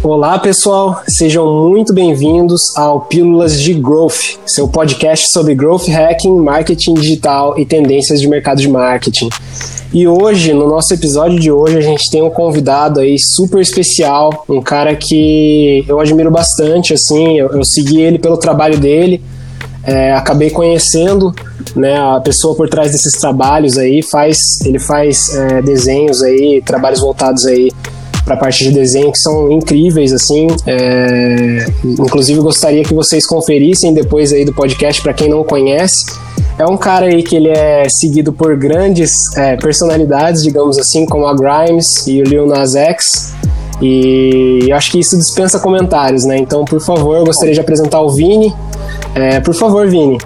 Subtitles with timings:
[0.00, 6.94] Olá, pessoal, sejam muito bem-vindos ao Pílulas de Growth, seu podcast sobre growth hacking, marketing
[6.94, 9.28] digital e tendências de mercado de marketing.
[9.92, 14.44] E hoje, no nosso episódio de hoje, a gente tem um convidado aí super especial,
[14.48, 19.20] um cara que eu admiro bastante, assim, eu, eu segui ele pelo trabalho dele,
[19.82, 21.34] é, acabei conhecendo
[21.74, 27.00] né, a pessoa por trás desses trabalhos aí, faz, ele faz é, desenhos aí, trabalhos
[27.00, 27.72] voltados aí
[28.28, 30.48] para a parte de desenho que são incríveis assim.
[30.66, 36.04] É, inclusive gostaria que vocês conferissem depois aí do podcast para quem não conhece.
[36.58, 41.26] É um cara aí que ele é seguido por grandes é, personalidades, digamos assim, como
[41.26, 43.32] a Grimes e o Lil Nas X.
[43.80, 46.36] E eu acho que isso dispensa comentários, né?
[46.36, 48.52] Então, por favor, eu gostaria de apresentar o Vini.
[49.14, 50.18] É, por favor, Vini.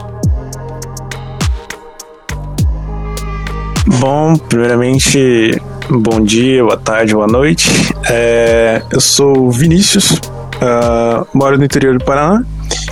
[4.00, 7.68] Bom, primeiramente, bom dia, boa tarde, boa noite.
[8.08, 12.42] É, eu sou Vinícius, uh, moro no interior do Paraná.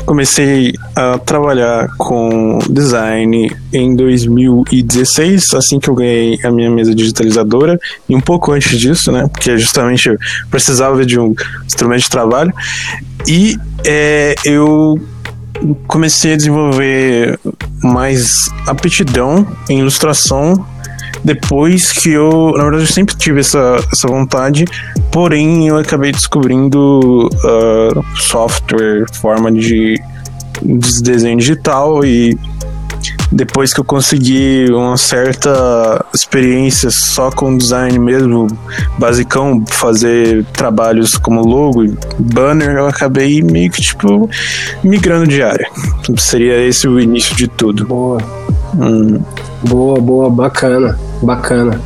[0.05, 7.78] Comecei a trabalhar com design em 2016, assim que eu ganhei a minha mesa digitalizadora,
[8.08, 9.28] e um pouco antes disso, né?
[9.30, 10.19] Porque justamente eu
[10.50, 12.52] precisava de um instrumento de trabalho.
[13.27, 15.00] E é, eu
[15.86, 17.38] comecei a desenvolver
[17.82, 20.66] mais aptidão em ilustração
[21.24, 24.64] depois que eu, na verdade, eu sempre tive essa, essa vontade,
[25.10, 30.00] porém eu acabei descobrindo uh, software, forma de,
[30.62, 32.38] de desenho digital e
[33.32, 38.46] depois que eu consegui uma certa experiência só com design mesmo,
[38.98, 44.28] basicão, fazer trabalhos como logo e banner, eu acabei meio que tipo
[44.82, 45.68] migrando de área.
[46.18, 47.86] Seria esse o início de tudo.
[47.86, 48.20] Boa.
[48.74, 49.20] Hum.
[49.62, 51.80] Boa, boa, bacana, bacana.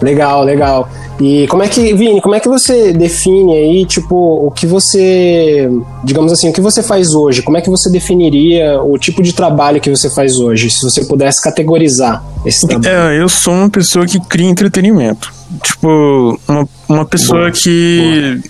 [0.00, 0.88] Legal, legal.
[1.20, 5.68] E como é que, Vini, como é que você define aí, tipo, o que você,
[6.02, 7.42] digamos assim, o que você faz hoje?
[7.42, 11.04] Como é que você definiria o tipo de trabalho que você faz hoje, se você
[11.04, 12.90] pudesse categorizar esse trabalho?
[12.90, 15.30] É, eu sou uma pessoa que cria entretenimento.
[15.62, 18.40] Tipo, uma, uma pessoa boa, que.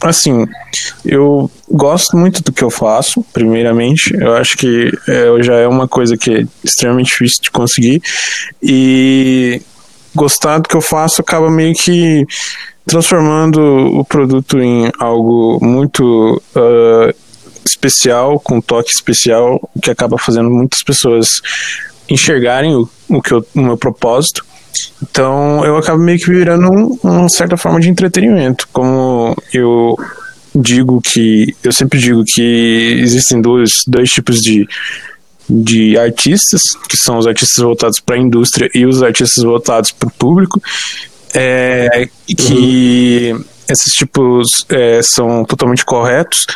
[0.00, 0.46] Boa assim,
[1.04, 4.14] eu gosto muito do que eu faço, primeiramente.
[4.14, 8.02] Eu acho que é, já é uma coisa que é extremamente difícil de conseguir.
[8.62, 9.60] E
[10.14, 12.24] gostar do que eu faço acaba meio que
[12.86, 13.60] transformando
[13.98, 17.14] o produto em algo muito uh,
[17.64, 21.28] especial, com um toque especial, que acaba fazendo muitas pessoas
[22.08, 24.44] enxergarem o, o, que eu, o meu propósito.
[25.02, 28.68] Então eu acabo meio que virando um, uma certa forma de entretenimento.
[28.72, 29.96] Como eu
[30.56, 31.54] digo que.
[31.62, 34.66] Eu sempre digo que existem dois, dois tipos de,
[35.48, 40.08] de artistas, que são os artistas voltados para a indústria e os artistas voltados para
[40.08, 40.60] o público,
[41.34, 43.44] é, que uhum.
[43.68, 46.46] esses tipos é, são totalmente corretos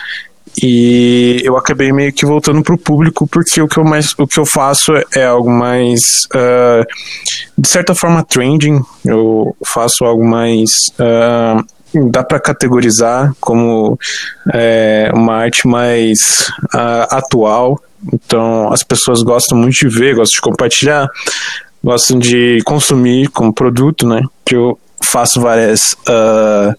[0.63, 4.39] e eu acabei meio que voltando pro público porque o que eu mais o que
[4.39, 6.01] eu faço é algo mais
[6.35, 6.85] uh,
[7.57, 11.65] de certa forma trending eu faço algo mais uh,
[11.95, 13.99] dá para categorizar como
[14.53, 17.81] é, uma arte mais uh, atual.
[18.13, 21.09] Então as pessoas gostam muito de ver, gostam de compartilhar,
[21.83, 24.23] gostam de consumir como produto, né?
[24.45, 26.75] Que eu faço várias uh,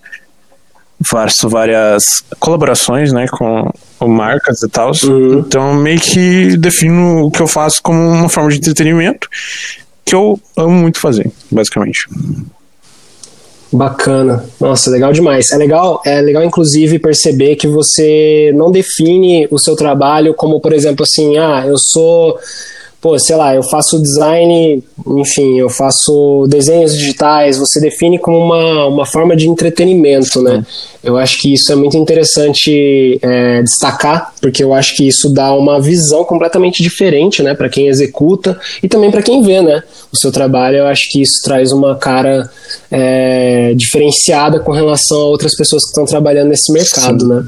[1.03, 4.91] faço várias colaborações, né, com, com marcas e tal.
[5.03, 5.39] Uhum.
[5.39, 9.28] Então meio que defino o que eu faço como uma forma de entretenimento
[10.05, 12.07] que eu amo muito fazer, basicamente.
[13.71, 14.43] Bacana.
[14.59, 15.49] Nossa, legal demais.
[15.51, 20.73] É legal, é legal inclusive perceber que você não define o seu trabalho como, por
[20.73, 22.37] exemplo, assim, ah, eu sou
[23.01, 28.85] pô, sei lá, eu faço design, enfim, eu faço desenhos digitais, você define como uma,
[28.85, 30.63] uma forma de entretenimento, né?
[31.03, 35.51] Eu acho que isso é muito interessante é, destacar, porque eu acho que isso dá
[35.56, 39.81] uma visão completamente diferente, né, para quem executa e também para quem vê, né,
[40.13, 40.78] o seu trabalho.
[40.78, 42.51] Eu acho que isso traz uma cara
[42.91, 47.28] é, diferenciada com relação a outras pessoas que estão trabalhando nesse mercado, Sim.
[47.28, 47.46] né?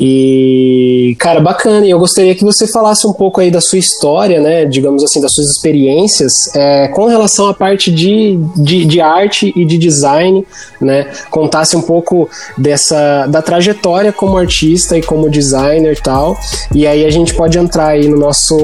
[0.00, 1.84] E, cara, bacana.
[1.84, 4.64] E eu gostaria que você falasse um pouco aí da sua história, né?
[4.64, 9.62] Digamos assim, das suas experiências é, com relação à parte de, de, de, arte e
[9.62, 10.46] de design,
[10.80, 11.10] né?
[11.30, 16.34] Contasse um pouco dessa da trajetória como artista e como designer e tal.
[16.74, 18.56] E aí a gente pode entrar aí no nosso,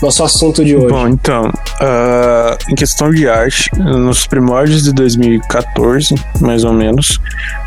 [0.00, 0.88] nosso assunto de hoje.
[0.88, 7.20] Bom, então, uh, em questão de arte, nos primórdios de 2014, mais ou menos,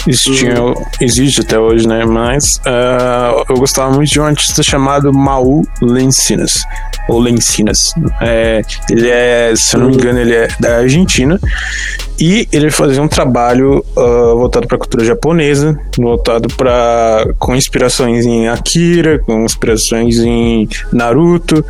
[0.07, 0.35] isso uhum.
[0.35, 0.55] tinha,
[0.99, 2.03] existe até hoje, né?
[2.03, 2.59] Mas.
[2.65, 6.63] Uh, Uh, eu gostava muito de um artista chamado Maú Lencinas.
[7.09, 7.93] Ou Lencinas.
[8.21, 11.39] É, ele é, se eu não me engano, ele é da Argentina.
[12.19, 18.25] E ele fazia um trabalho uh, voltado para a cultura japonesa, voltado para com inspirações
[18.25, 21.63] em Akira, com inspirações em Naruto.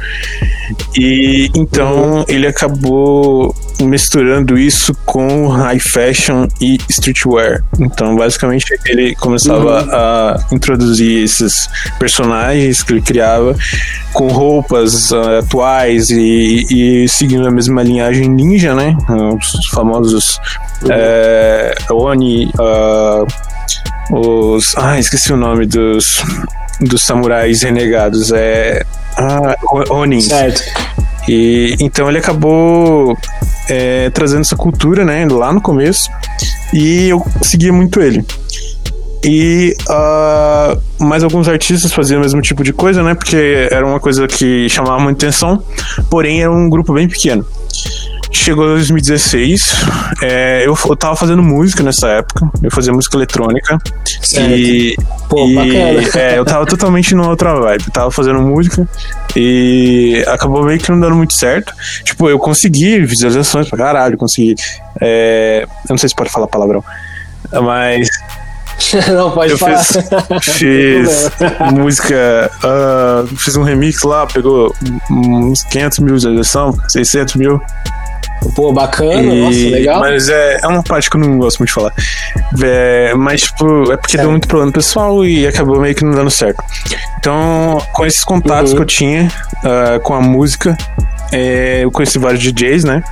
[0.96, 7.64] E então ele acabou misturando isso com high fashion e streetwear.
[7.80, 9.90] Então, basicamente, ele começava uhum.
[9.92, 13.56] a introduzir esses personagens que ele criava
[14.14, 18.98] com roupas uh, atuais e, e, seguindo a mesma linhagem ninja, né?
[19.38, 20.37] Os famosos
[20.90, 23.26] é, Oni, uh,
[24.12, 24.76] os.
[24.78, 26.24] Ah, esqueci o nome dos,
[26.82, 28.32] dos samurais renegados.
[28.32, 28.84] É.
[29.18, 29.56] Ah,
[29.90, 30.22] Onin.
[30.22, 30.62] Certo.
[31.28, 33.18] E então ele acabou
[33.70, 36.10] é, trazendo essa cultura, né, lá no começo,
[36.74, 38.26] e eu seguia muito ele.
[39.26, 43.14] E uh, mais alguns artistas faziam o mesmo tipo de coisa, né?
[43.14, 45.62] Porque era uma coisa que chamava muita atenção,
[46.10, 47.46] porém era um grupo bem pequeno.
[48.32, 49.76] Chegou 2016,
[50.22, 53.78] é, eu, eu tava fazendo música nessa época, eu fazia música eletrônica.
[54.22, 54.52] Certo.
[54.52, 54.96] E,
[55.30, 56.08] Pô, e.
[56.18, 57.84] É, eu tava totalmente numa outra vibe.
[57.88, 58.88] Eu tava fazendo música
[59.36, 61.74] e acabou meio que não dando muito certo.
[62.04, 64.56] Tipo, eu consegui visualizações pra caralho, consegui.
[65.00, 66.84] É, eu não sei se pode falar palavrão,
[67.52, 68.10] mas.
[69.10, 69.84] Não, pode eu falar.
[69.84, 70.00] Fiz,
[70.44, 71.32] fiz
[71.74, 74.74] música, uh, fiz um remix lá, pegou
[75.10, 77.62] uns 500 mil visualizações, 600 mil.
[78.56, 80.00] Pô, bacana, e, nossa, legal.
[80.00, 81.94] Mas é, é uma parte que eu não gosto muito de falar.
[82.64, 84.22] É, mas, tipo, é porque é.
[84.22, 86.64] deu muito problema pessoal e acabou meio que não dando certo.
[87.20, 88.78] Então, com esses contatos uhum.
[88.78, 89.32] que eu tinha
[89.64, 90.78] uh, com a música,
[91.32, 93.04] é, eu conheci vários DJs, né?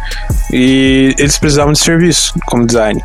[0.52, 3.04] E eles precisavam de serviço como design.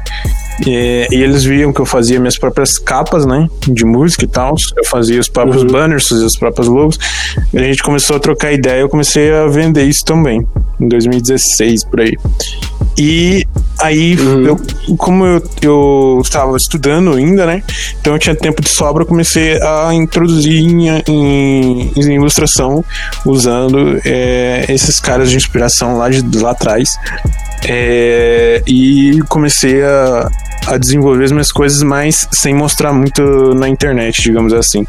[0.67, 3.49] E, e, eles viam que eu fazia minhas próprias capas, né?
[3.67, 4.55] De música e tal.
[4.77, 5.69] Eu fazia os próprios uhum.
[5.69, 6.99] banners, fazia os próprios logos.
[7.53, 8.81] E a gente começou a trocar ideia.
[8.81, 10.47] Eu comecei a vender isso também,
[10.79, 12.17] em 2016 por aí.
[12.99, 13.47] E
[13.79, 14.47] aí, uhum.
[14.47, 17.63] eu, como eu, eu estava estudando ainda, né?
[18.01, 22.85] Então eu tinha tempo de sobra, eu comecei a introduzir em, em, em ilustração
[23.25, 26.97] usando é, esses caras de inspiração lá, de, lá atrás.
[27.67, 30.31] É, e comecei a,
[30.67, 34.87] a desenvolver as minhas coisas, mas sem mostrar muito na internet, digamos assim.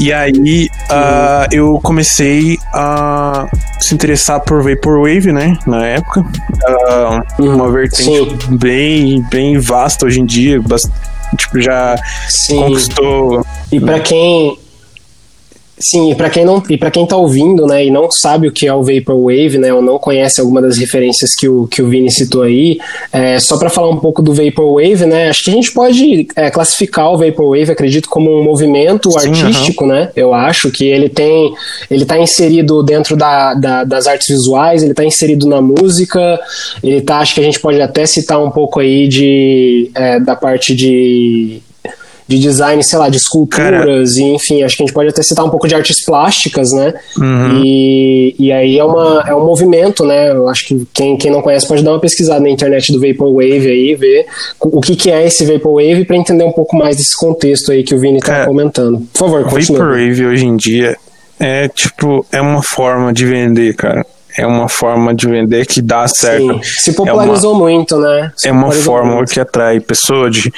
[0.00, 3.48] E aí uh, eu comecei a
[3.80, 5.58] se interessar por Vaporwave, né?
[5.66, 6.20] Na época.
[6.20, 8.56] Uh, uma vertente Sim.
[8.56, 10.60] bem, bem vasta hoje em dia.
[11.36, 11.96] Tipo, já
[12.28, 12.56] Sim.
[12.56, 13.44] conquistou.
[13.72, 14.58] E para quem
[15.80, 18.52] Sim, e para quem não e para quem tá ouvindo, né, e não sabe o
[18.52, 21.88] que é o vaporwave, né, ou não conhece alguma das referências que o que o
[21.88, 22.78] Vini citou aí,
[23.12, 26.50] é, só para falar um pouco do vaporwave, né, acho que a gente pode é,
[26.50, 30.10] classificar o vaporwave, acredito, como um movimento Sim, artístico, né?
[30.16, 31.52] Eu acho que ele tem
[31.90, 36.40] ele tá inserido dentro da, da, das artes visuais, ele tá inserido na música,
[36.82, 40.34] ele tá, acho que a gente pode até citar um pouco aí de é, da
[40.34, 41.60] parte de
[42.28, 44.28] de design, sei lá, de esculturas, Cara.
[44.28, 46.92] e enfim, acho que a gente pode até citar um pouco de artes plásticas, né?
[47.16, 47.62] Uhum.
[47.64, 50.30] E, e aí é, uma, é um movimento, né?
[50.30, 53.66] Eu acho que quem, quem não conhece pode dar uma pesquisada na internet do Vaporwave
[53.66, 54.26] aí, ver
[54.60, 57.94] o que, que é esse Vaporwave para entender um pouco mais desse contexto aí que
[57.94, 59.00] o Vini tá comentando.
[59.12, 59.78] Por favor, continue.
[59.78, 60.98] Vaporwave hoje em dia
[61.40, 64.04] é tipo, é uma forma de vender, cara
[64.36, 66.46] é uma forma de vender que dá certo.
[66.46, 68.32] Sim, se popularizou é uma, muito, né?
[68.36, 69.32] Se é uma forma muito.
[69.32, 70.52] que atrai pessoa de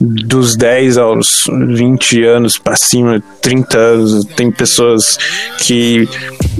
[0.00, 5.18] dos 10 aos 20 anos para cima, 30 anos, tem pessoas
[5.58, 6.08] que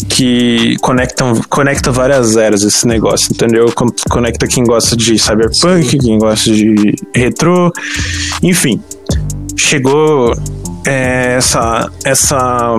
[0.08, 3.72] que conectam conecta várias eras esse negócio, entendeu?
[4.10, 7.72] Conecta quem gosta de cyberpunk, quem gosta de retrô,
[8.42, 8.82] enfim.
[9.56, 10.34] Chegou
[10.86, 12.76] é, essa essa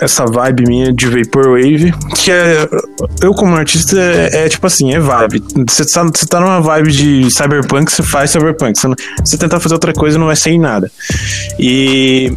[0.00, 2.66] essa vibe minha de Vaporwave, que é.
[3.22, 5.42] Eu, como artista, é, é tipo assim, é vibe.
[5.68, 8.78] Você tá, você tá numa vibe de cyberpunk, você faz cyberpunk.
[8.78, 10.90] Você, não, você tentar fazer outra coisa, não vai ser em nada.
[11.58, 12.32] E.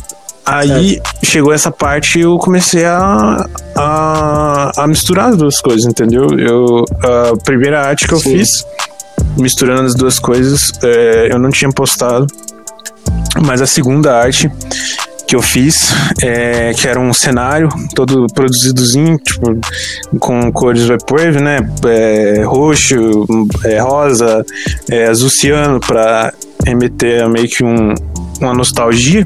[0.45, 1.25] Aí é.
[1.25, 6.37] chegou essa parte eu comecei a, a, a, misturar as duas coisas, entendeu?
[6.37, 8.39] Eu, a primeira arte que eu Sim.
[8.39, 8.65] fiz,
[9.37, 12.27] misturando as duas coisas, é, eu não tinha postado.
[13.41, 14.51] Mas a segunda arte
[15.27, 19.59] que eu fiz, é, que era um cenário todo produzidozinho, tipo,
[20.19, 21.59] com cores Vaporwave, né?
[21.85, 23.25] É, roxo,
[23.65, 24.45] é, rosa,
[24.89, 26.33] é, azul ciano, para
[26.65, 27.93] remeter meio que um,
[28.39, 29.25] uma nostalgia.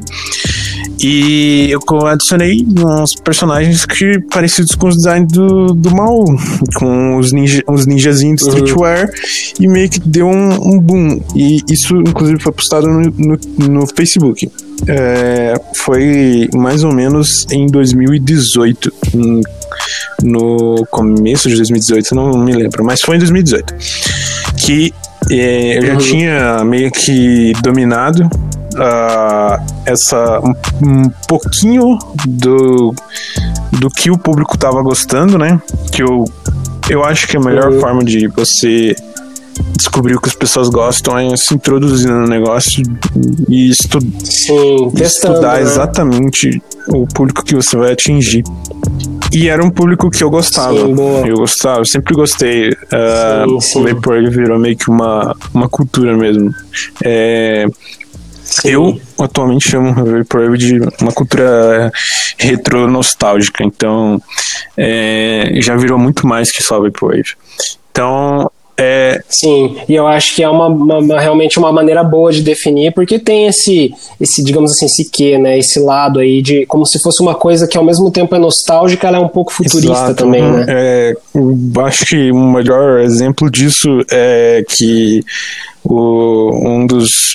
[1.00, 6.24] E eu adicionei uns personagens que parecidos com os designs do, do mal,
[6.74, 8.56] com os, ninja, os ninjazinhos de uhum.
[8.56, 9.12] streetwear, uhum.
[9.60, 11.20] e meio que deu um, um, boom.
[11.36, 13.38] E isso, inclusive, foi postado no, no,
[13.68, 14.50] no Facebook.
[14.88, 18.92] É, foi mais ou menos em 2018.
[20.22, 23.74] No começo de 2018, não me lembro, mas foi em 2018.
[24.56, 24.92] Que
[25.30, 25.98] eu já uhum.
[25.98, 28.28] tinha meio que dominado
[28.78, 30.54] uh, essa um,
[30.86, 32.94] um, pouquinho do,
[33.72, 35.60] do que o público estava gostando, né?
[35.92, 36.24] Que eu,
[36.88, 37.80] eu acho que a melhor uhum.
[37.80, 38.94] forma de você
[39.76, 42.82] descobrir o que as pessoas gostam é se introduzir no negócio
[43.48, 45.62] e estu Sim, estudar né?
[45.62, 48.44] exatamente o público que você vai atingir.
[49.32, 50.74] E era um público que eu gostava.
[50.74, 50.94] Sim,
[51.26, 52.70] eu gostava, eu sempre gostei.
[52.70, 53.78] Uh, sim, sim.
[53.80, 56.50] O Vaporwave virou meio que uma, uma cultura mesmo.
[57.04, 57.66] É,
[58.64, 61.92] eu atualmente chamo Vaporwave de uma cultura
[62.38, 64.20] retro nostálgica, então
[64.76, 67.34] é, já virou muito mais que só Vaporwave.
[67.90, 69.20] Então é...
[69.28, 72.92] Sim, e eu acho que é uma, uma, uma, realmente uma maneira boa de definir,
[72.92, 75.58] porque tem esse, esse, digamos assim, esse quê, né?
[75.58, 79.08] Esse lado aí de como se fosse uma coisa que ao mesmo tempo é nostálgica,
[79.08, 80.64] ela é um pouco futurista Exato, também, né?
[80.68, 81.14] É,
[81.84, 85.24] acho que o melhor exemplo disso é que
[85.82, 87.34] o, um dos.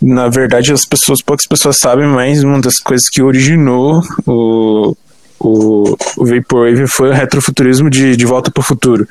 [0.00, 4.96] Na verdade, as pessoas, poucas pessoas sabem, mas uma das coisas que originou o,
[5.38, 9.06] o, o Vaporwave foi o retrofuturismo de, de Volta para o Futuro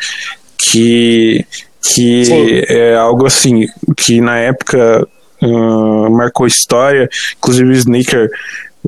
[0.69, 1.45] que,
[1.81, 5.07] que é algo assim, que na época
[5.41, 8.29] uh, marcou história, inclusive o sneaker,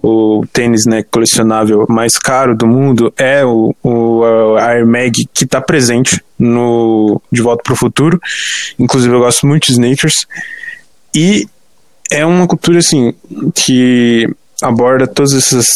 [0.02, 4.24] o tênis né, colecionável mais caro do mundo é o, o
[4.58, 8.20] Air Mag que está presente no De Volta para o Futuro.
[8.80, 10.26] Inclusive eu gosto muito de sneakers.
[11.16, 11.48] E
[12.12, 13.14] é uma cultura assim
[13.54, 14.28] que
[14.64, 15.68] aborda todos esses,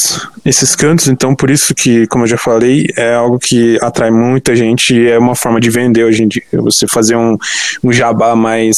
[0.45, 4.55] esses cantos, então por isso que, como eu já falei, é algo que atrai muita
[4.55, 6.43] gente e é uma forma de vender hoje em dia.
[6.53, 7.37] Você fazer um,
[7.83, 8.75] um jabá mais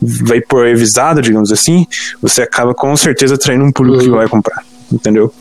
[0.00, 1.86] vaporizado, digamos assim,
[2.22, 4.04] você acaba com certeza atraindo um público uhum.
[4.04, 5.32] que vai comprar, entendeu?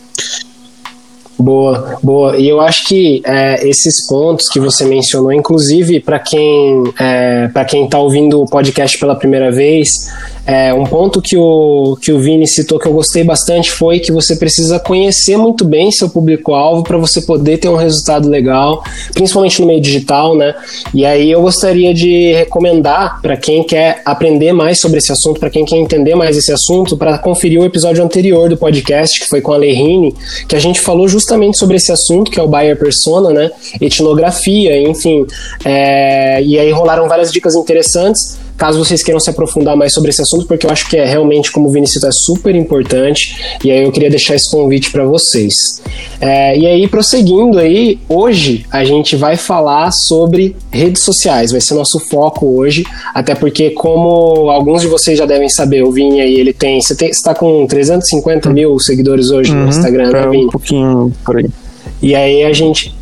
[1.39, 2.35] Boa, boa.
[2.35, 7.63] E eu acho que é, esses pontos que você mencionou, inclusive para quem é, para
[7.63, 10.11] quem está ouvindo o podcast pela primeira vez,
[10.47, 14.13] é, um ponto que o, que o Vini citou que eu gostei bastante foi que
[14.13, 18.81] você precisa conhecer muito bem seu público-alvo para você poder ter um resultado legal,
[19.13, 20.55] principalmente no meio digital, né?
[20.93, 25.49] E aí eu gostaria de recomendar para quem quer aprender mais sobre esse assunto, para
[25.49, 29.41] quem quer entender mais esse assunto, para conferir o episódio anterior do podcast, que foi
[29.41, 30.15] com a Lerine,
[30.47, 33.51] que a gente falou justamente sobre esse assunto, que é o buyer persona, né?
[33.81, 35.25] Etnografia, enfim.
[35.65, 40.21] É, e aí rolaram várias dicas interessantes caso vocês queiram se aprofundar mais sobre esse
[40.21, 43.83] assunto, porque eu acho que é realmente, como o Vinícius é super importante, e aí
[43.83, 45.81] eu queria deixar esse convite para vocês.
[46.19, 51.75] É, e aí, prosseguindo aí, hoje a gente vai falar sobre redes sociais, vai ser
[51.75, 52.83] nosso foco hoje,
[53.13, 56.95] até porque, como alguns de vocês já devem saber, o Vini aí, ele tem, você
[57.05, 60.45] está com 350 mil seguidores hoje uhum, no Instagram, né, Vini?
[60.45, 61.49] Um pouquinho por aí.
[62.01, 62.96] E aí a gente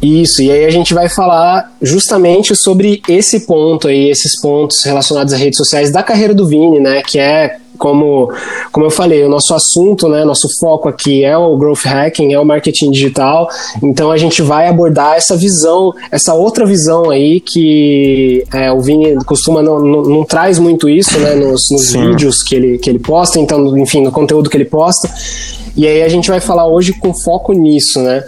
[0.00, 5.32] isso, e aí a gente vai falar justamente sobre esse ponto aí, esses pontos relacionados
[5.32, 7.02] às redes sociais da carreira do Vini, né?
[7.02, 8.32] Que é como,
[8.72, 12.38] como eu falei, o nosso assunto, né, nosso foco aqui é o growth hacking, é
[12.38, 13.48] o marketing digital.
[13.82, 19.14] Então a gente vai abordar essa visão, essa outra visão aí que é, o Vini
[19.24, 22.98] costuma não, não, não, traz muito isso, né, nos, nos vídeos que ele, que ele
[22.98, 25.08] posta, então, enfim, no conteúdo que ele posta.
[25.76, 28.24] E aí a gente vai falar hoje com foco nisso, né?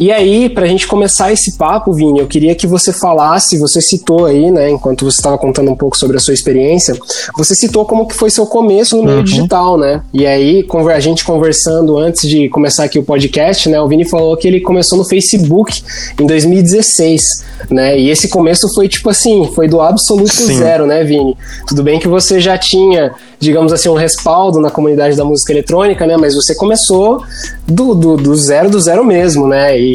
[0.00, 3.82] E aí, para a gente começar esse papo, Vini, eu queria que você falasse, você
[3.82, 6.98] citou aí, né, enquanto você estava contando um pouco sobre a sua experiência,
[7.36, 9.24] você citou como que foi seu começo no meio uhum.
[9.24, 10.00] digital, né?
[10.10, 14.34] E aí, a gente conversando antes de começar aqui o podcast, né, o Vini falou
[14.38, 15.82] que ele começou no Facebook
[16.18, 17.22] em 2016,
[17.70, 18.00] né?
[18.00, 20.56] E esse começo foi tipo assim, foi do absoluto Sim.
[20.56, 21.36] zero, né, Vini?
[21.68, 26.06] Tudo bem que você já tinha digamos assim, um respaldo na comunidade da música eletrônica,
[26.06, 26.14] né?
[26.18, 27.24] Mas você começou
[27.66, 29.80] do, do, do zero do zero mesmo, né?
[29.80, 29.89] E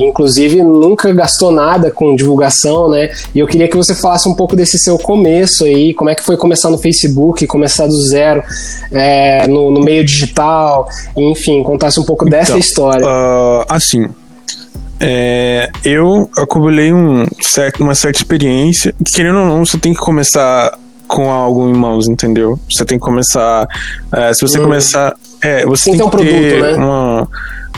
[0.00, 3.10] inclusive nunca gastou nada com divulgação, né?
[3.34, 6.22] E eu queria que você falasse um pouco desse seu começo aí, como é que
[6.22, 8.42] foi começar no Facebook, começar do zero
[8.92, 13.06] é, no, no, meio digital, enfim, contasse um pouco então, dessa história.
[13.06, 14.08] Uh, assim,
[14.98, 18.94] é, eu acumulei um certo, uma certa experiência.
[19.14, 22.58] Querendo ou não, você tem que começar com algo em mãos, entendeu?
[22.70, 23.66] Você tem que começar.
[24.12, 24.64] É, se você hum.
[24.64, 25.14] começar.
[25.42, 26.74] É, você tem, tem que um ter produto, né?
[26.76, 27.28] uma,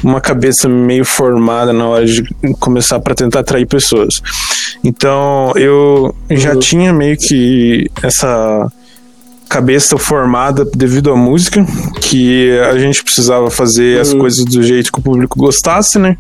[0.02, 2.22] uma cabeça meio formada na hora de
[2.58, 4.22] começar para tentar atrair pessoas.
[4.82, 6.36] Então eu uhum.
[6.36, 8.70] já tinha meio que essa
[9.48, 11.64] cabeça formada devido à música,
[12.02, 14.02] que a gente precisava fazer uhum.
[14.02, 16.16] as coisas do jeito que o público gostasse, né?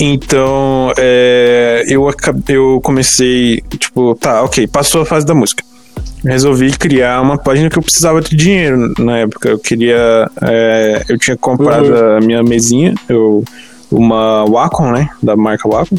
[0.00, 2.08] Então é, eu,
[2.48, 5.67] eu comecei, tipo, tá, ok, passou a fase da música
[6.24, 9.48] resolvi criar uma página que eu precisava de dinheiro na época.
[9.50, 10.30] Eu queria.
[10.42, 12.16] É, eu tinha comprado uhum.
[12.16, 13.44] a minha mesinha, eu,
[13.90, 15.08] uma Wacom, né?
[15.22, 15.96] Da marca Wacom.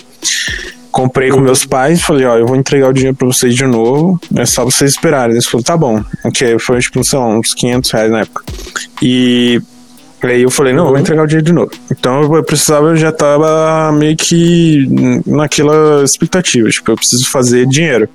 [0.92, 4.20] comprei com meus pais, falei, ó, eu vou entregar o dinheiro pra vocês de novo,
[4.36, 5.34] é só vocês esperarem.
[5.34, 6.04] Eles falaram, tá bom.
[6.24, 8.44] Ok, foi tipo, sei lá, uns 500 reais na época.
[9.02, 9.62] E
[10.24, 11.72] aí eu falei, não, eu vou entregar o dinheiro de novo.
[11.92, 14.88] Então eu precisava, eu já tava meio que
[15.26, 18.10] naquela expectativa, tipo, eu preciso fazer dinheiro.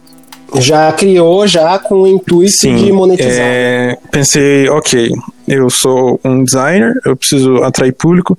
[0.61, 3.33] Já criou já com o intuito Sim, de monetizar.
[3.33, 5.11] é, pensei, ok,
[5.49, 8.37] eu sou um designer, eu preciso atrair público,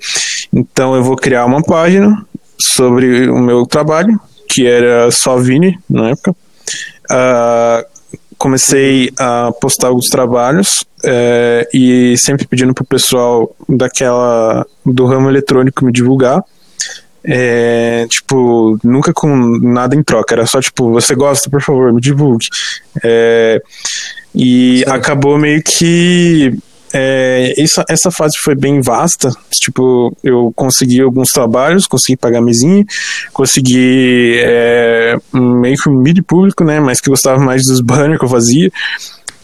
[0.54, 2.26] então eu vou criar uma página
[2.58, 6.36] sobre o meu trabalho, que era só Vini na época.
[7.10, 7.86] Ah,
[8.38, 15.86] comecei a postar alguns trabalhos é, e sempre pedindo pro pessoal daquela do ramo eletrônico
[15.86, 16.44] me divulgar.
[17.28, 22.00] É, tipo, nunca com nada em troca, era só tipo, você gosta, por favor, me
[22.02, 22.46] divulgue.
[23.04, 23.62] É,
[24.34, 24.92] e Certo.
[24.94, 26.54] acabou meio que
[26.94, 29.30] é, essa, essa fase foi bem vasta.
[29.52, 32.86] Tipo, eu consegui alguns trabalhos, consegui pagar mesinha,
[33.34, 36.80] consegui é, meio que um mid público, né?
[36.80, 38.72] Mas que gostava mais dos banners que eu fazia.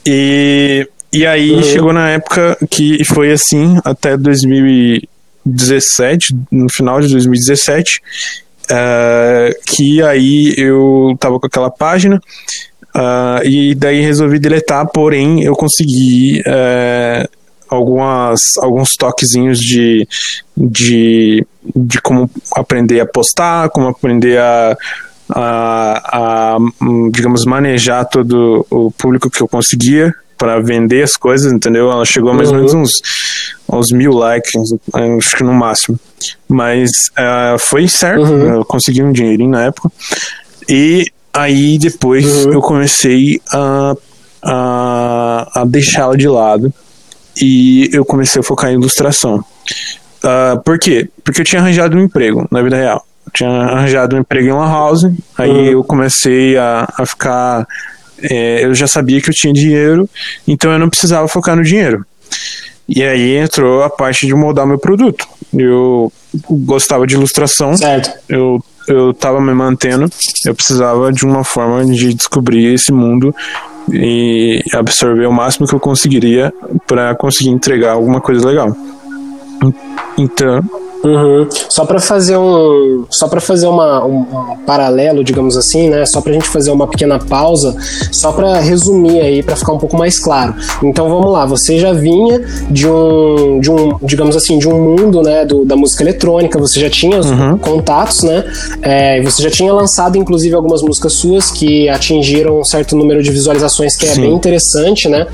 [0.05, 1.63] E, e aí Uhum.
[1.63, 4.15] chegou na época que foi assim até
[5.45, 8.01] 2017, no final de 2017,
[8.69, 12.21] eh, que aí eu tava com aquela página.
[12.93, 17.27] ah, e daí resolvi deletar, porém eu consegui eh,
[17.69, 20.07] algumas, alguns toquezinhos de,
[20.57, 24.77] de, de como aprender a postar, como aprender a,
[25.29, 31.53] a, a, hum, digamos, manejar todo o público que eu conseguia para vender as coisas,
[31.53, 31.91] entendeu?
[31.91, 32.89] Ela chegou a mais ou menos uns,
[33.71, 34.53] uns mil likes,
[35.19, 35.99] acho que no máximo.
[36.49, 38.55] Mas ah, foi certo, Uhum.
[38.55, 39.91] eu consegui um dinheirinho na época.
[40.67, 42.53] E aí depois Uhum.
[42.53, 43.93] eu comecei a,
[44.43, 46.73] a, a deixá-la de lado
[47.39, 49.45] e eu comecei a focar em ilustração.
[50.23, 51.07] Ah, por quê?
[51.23, 53.05] Porque eu tinha arranjado um emprego na vida real.
[53.27, 55.03] Eu tinha arranjado um emprego em uma house,
[55.37, 55.65] aí Uhum.
[55.65, 57.67] eu comecei a, a ficar.
[58.23, 60.09] É, eu já sabia que eu tinha dinheiro,
[60.47, 62.05] então eu não precisava focar no dinheiro.
[62.87, 65.25] E aí entrou a parte de moldar meu produto.
[65.53, 66.11] Eu
[66.49, 68.11] gostava de ilustração, Certo.
[68.27, 70.09] eu, eu tava me mantendo,
[70.45, 73.33] eu precisava de uma forma de descobrir esse mundo
[73.91, 76.53] e absorver o máximo que eu conseguiria
[76.87, 78.75] para conseguir entregar alguma coisa legal.
[80.17, 80.63] Então,
[81.03, 81.47] Uhum.
[81.69, 86.05] Só para fazer um, só para fazer uma, um, um paralelo, digamos assim, né?
[86.05, 87.75] Só pra gente fazer uma pequena pausa,
[88.11, 90.53] só para resumir aí, para ficar um pouco mais claro.
[90.83, 95.21] Então vamos lá, você já vinha de um, de um, digamos assim, de um mundo,
[95.23, 96.59] né, do, da música eletrônica.
[96.59, 97.57] Você já tinha os Uhum.
[97.57, 98.43] contatos, né?
[98.81, 103.31] É, você já tinha lançado, inclusive, algumas músicas suas que atingiram um certo número de
[103.31, 104.21] visualizações que é Sim.
[104.21, 105.25] bem interessante, né?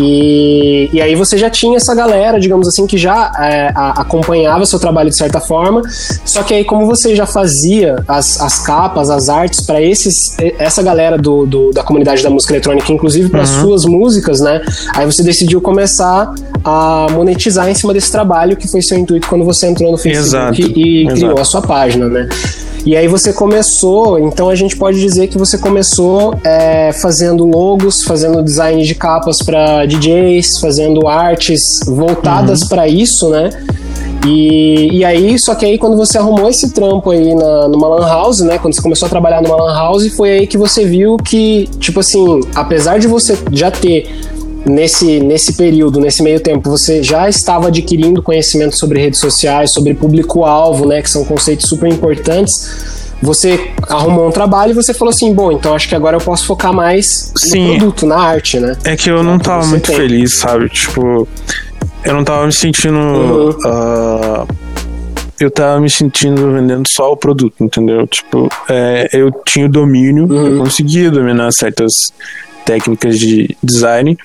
[0.00, 4.64] E, e aí você já tinha essa galera, digamos assim, que já é, a- acompanhava
[4.66, 5.82] seu trabalho de certa forma.
[6.24, 10.82] Só que aí, como você já fazia as, as capas, as artes para esses essa
[10.82, 13.46] galera do, do- da comunidade da música eletrônica, inclusive para Uhum.
[13.60, 14.60] suas músicas, né?
[14.94, 16.32] Aí você decidiu começar
[16.64, 20.60] a monetizar em cima desse trabalho que foi seu intuito quando você entrou no Facebook
[20.62, 22.28] Exato, e criou a sua página, né?
[22.84, 28.04] E aí você começou, então a gente pode dizer que você começou é, fazendo logos,
[28.04, 32.68] fazendo design de capas para DJs, fazendo artes voltadas Uhum.
[32.68, 33.50] para isso, né?
[34.26, 38.06] E, e aí, só que aí quando você arrumou esse trampo aí na, numa lan
[38.06, 38.58] house, né?
[38.58, 42.00] Quando você começou a trabalhar numa lan house, foi aí que você viu que, tipo
[42.00, 44.10] assim, apesar de você já ter
[44.64, 49.94] nesse, nesse período, nesse meio tempo, você já estava adquirindo conhecimento sobre redes sociais, sobre
[49.94, 51.00] público-alvo, né?
[51.00, 53.06] Que são conceitos super importantes.
[53.22, 56.46] Você arrumou um trabalho e você falou assim, bom, então acho que agora eu posso
[56.46, 57.60] focar mais Sim.
[57.60, 58.76] no produto, na arte, né?
[58.84, 59.96] é que eu não tava você muito tem.
[59.96, 60.68] feliz, sabe?
[60.68, 61.26] Tipo,
[62.06, 62.96] eu não tava me sentindo.
[62.98, 63.56] Uhum.
[63.66, 64.46] ah,
[65.38, 68.06] eu tava me sentindo vendendo só o produto, entendeu?
[68.06, 70.58] Tipo, é, eu tinha o domínio, eu Uhum.
[70.60, 71.92] conseguia dominar certas
[72.64, 74.16] técnicas de design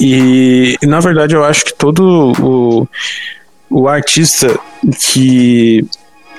[0.00, 2.88] e, e, na verdade eu acho que todo o,
[3.68, 4.58] o artista
[5.10, 5.84] que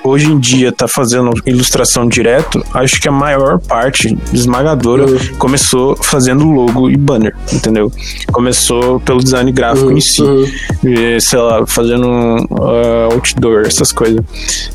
[0.04, 5.18] hoje em dia tá fazendo ilustração direto, acho que a maior parte esmagadora Uhum.
[5.38, 7.90] começou fazendo logo e banner, entendeu?
[8.30, 10.44] Começou pelo design gráfico em si, Uhum.
[10.84, 14.20] e, sei lá, fazendo uh, outdoor, essas coisas.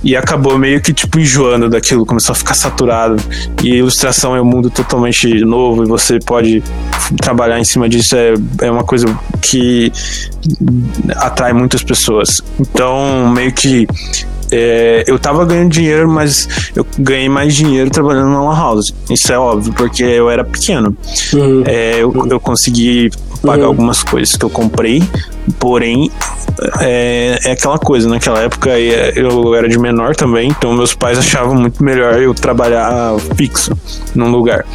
[0.03, 3.21] E acabou meio que tipo enjoando daquilo, começou a ficar saturado.
[3.63, 6.63] E ilustração é um mundo totalmente novo e você pode
[7.21, 9.05] trabalhar em cima disso é, é uma coisa
[9.41, 9.91] que
[11.17, 12.41] atrai muitas pessoas.
[12.59, 13.87] Então, meio que
[14.51, 18.93] é, eu tava ganhando dinheiro, mas eu ganhei mais dinheiro trabalhando na Lan House.
[19.09, 20.95] Isso é óbvio, porque eu era pequeno.
[21.33, 21.63] Uhum.
[21.65, 23.09] É, eu, eu consegui
[23.41, 23.67] pagar Uhum.
[23.69, 25.01] algumas coisas que eu comprei,
[25.59, 26.11] porém
[26.81, 31.55] é, é aquela coisa, naquela época eu era de menor também, então meus pais achavam
[31.55, 33.71] muito melhor eu trabalhar fixo
[34.13, 34.65] num lugar.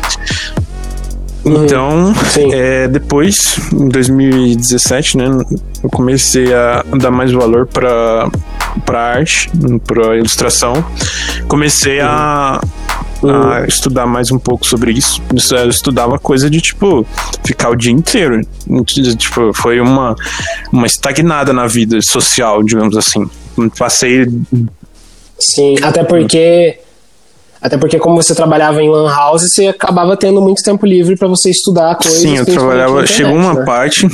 [1.44, 1.64] Uhum.
[1.64, 2.14] Então,
[2.52, 5.24] é, depois, em 2017, né,
[5.82, 8.30] eu comecei a dar mais valor para
[8.84, 9.50] para arte,
[9.86, 10.84] para ilustração.
[11.48, 12.60] Comecei a,
[13.22, 15.22] a estudar mais um pouco sobre isso.
[15.52, 17.06] Eu estudava coisa de tipo
[17.44, 18.40] ficar o dia inteiro.
[19.16, 20.14] Tipo, foi uma,
[20.72, 23.28] uma estagnada na vida social, digamos assim.
[23.78, 24.26] Passei.
[25.38, 26.78] Sim, até porque
[27.64, 31.26] até porque, como você trabalhava em Lan House, você acabava tendo muito tempo livre para
[31.26, 32.20] você estudar coisas.
[32.20, 33.02] Sim, eu trabalhava.
[33.02, 33.64] Internet, chegou uma né?
[33.64, 34.06] parte.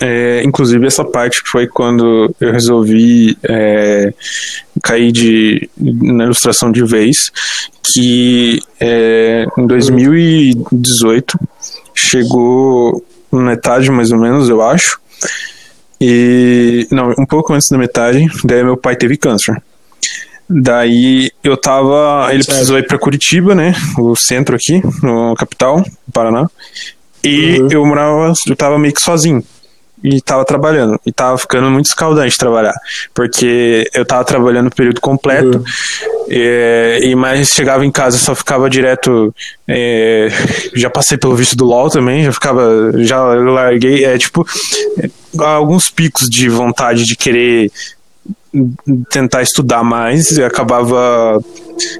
[0.00, 4.12] É, inclusive, essa parte foi quando eu resolvi é,
[4.82, 7.30] cair de, na ilustração de vez.
[7.94, 11.38] Que é, em 2018
[11.94, 15.00] chegou metade, mais ou menos, eu acho.
[16.00, 16.86] E.
[16.90, 19.60] Não, um pouco antes da metade, daí meu pai teve câncer.
[20.48, 22.28] Daí eu tava.
[22.32, 22.56] Ele certo.
[22.56, 23.74] precisou ir para Curitiba, né?
[23.98, 26.48] O centro aqui, no capital, Paraná.
[27.22, 27.68] E uhum.
[27.70, 28.32] eu morava.
[28.46, 29.44] Eu tava meio que sozinho.
[30.02, 31.00] E tava trabalhando.
[31.04, 32.74] E tava ficando muito escaldante trabalhar.
[33.12, 35.58] Porque eu tava trabalhando no período completo.
[35.58, 35.64] Uhum.
[36.28, 39.34] E, e mais chegava em casa só ficava direto.
[39.66, 40.28] É,
[40.74, 42.24] já passei pelo visto do LOL também.
[42.24, 42.92] Já ficava.
[42.98, 44.04] Já larguei.
[44.04, 44.46] É tipo.
[44.98, 45.10] É,
[45.42, 47.70] alguns picos de vontade de querer
[49.10, 51.40] tentar estudar mais e acabava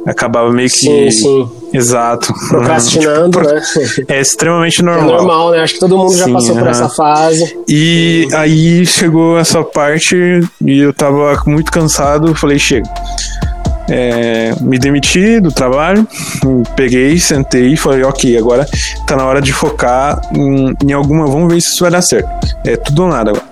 [0.06, 1.50] acabava meio que sim, sim.
[1.72, 3.62] exato procrastinando tipo, né
[4.16, 6.88] é extremamente normal é normal né acho que todo mundo sim, já passou por essa
[6.88, 10.16] fase e aí chegou essa parte
[10.64, 12.88] e eu tava muito cansado falei chega
[13.90, 16.06] é, me demiti do trabalho,
[16.76, 18.66] peguei, sentei e falei, ok, agora
[19.06, 22.28] tá na hora de focar em, em, alguma, vamos ver se isso vai dar certo.
[22.66, 23.46] É tudo ou nada agora.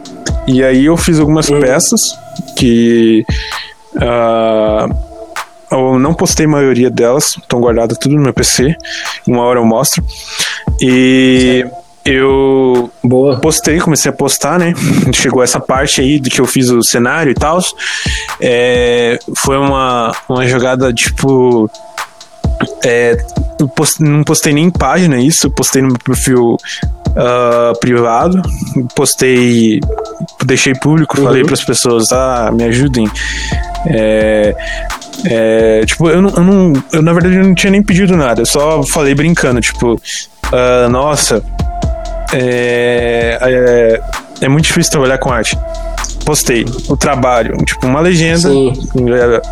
[0.46, 1.60] E aí eu fiz algumas uhum.
[1.60, 2.16] peças
[2.56, 3.24] que
[3.96, 4.94] uh,
[5.70, 8.76] eu não postei a maioria delas, estão guardadas tudo no meu PC.
[9.26, 10.04] Uma hora eu mostro.
[10.80, 11.64] E
[12.04, 13.40] eu Boa.
[13.40, 14.72] postei, comecei a postar, né?
[15.12, 17.58] Chegou essa parte aí de que eu fiz o cenário e tal.
[18.40, 21.68] É, foi uma, uma jogada tipo.
[22.84, 23.16] É,
[23.74, 26.56] post, não postei nem em página isso, postei no meu perfil
[27.16, 28.40] uh, privado,
[28.94, 29.80] postei,
[30.44, 31.24] deixei público, uhum.
[31.24, 33.10] falei para as pessoas, ah, me ajudem.
[33.88, 34.54] É,
[35.24, 38.46] é, tipo, eu não, eu não, eu na verdade não tinha nem pedido nada, eu
[38.46, 41.42] só falei brincando, tipo, uh, nossa,
[42.32, 44.00] é, é,
[44.42, 45.56] é, muito difícil trabalhar com arte.
[46.24, 48.72] Postei o trabalho, tipo, uma legenda, Sim.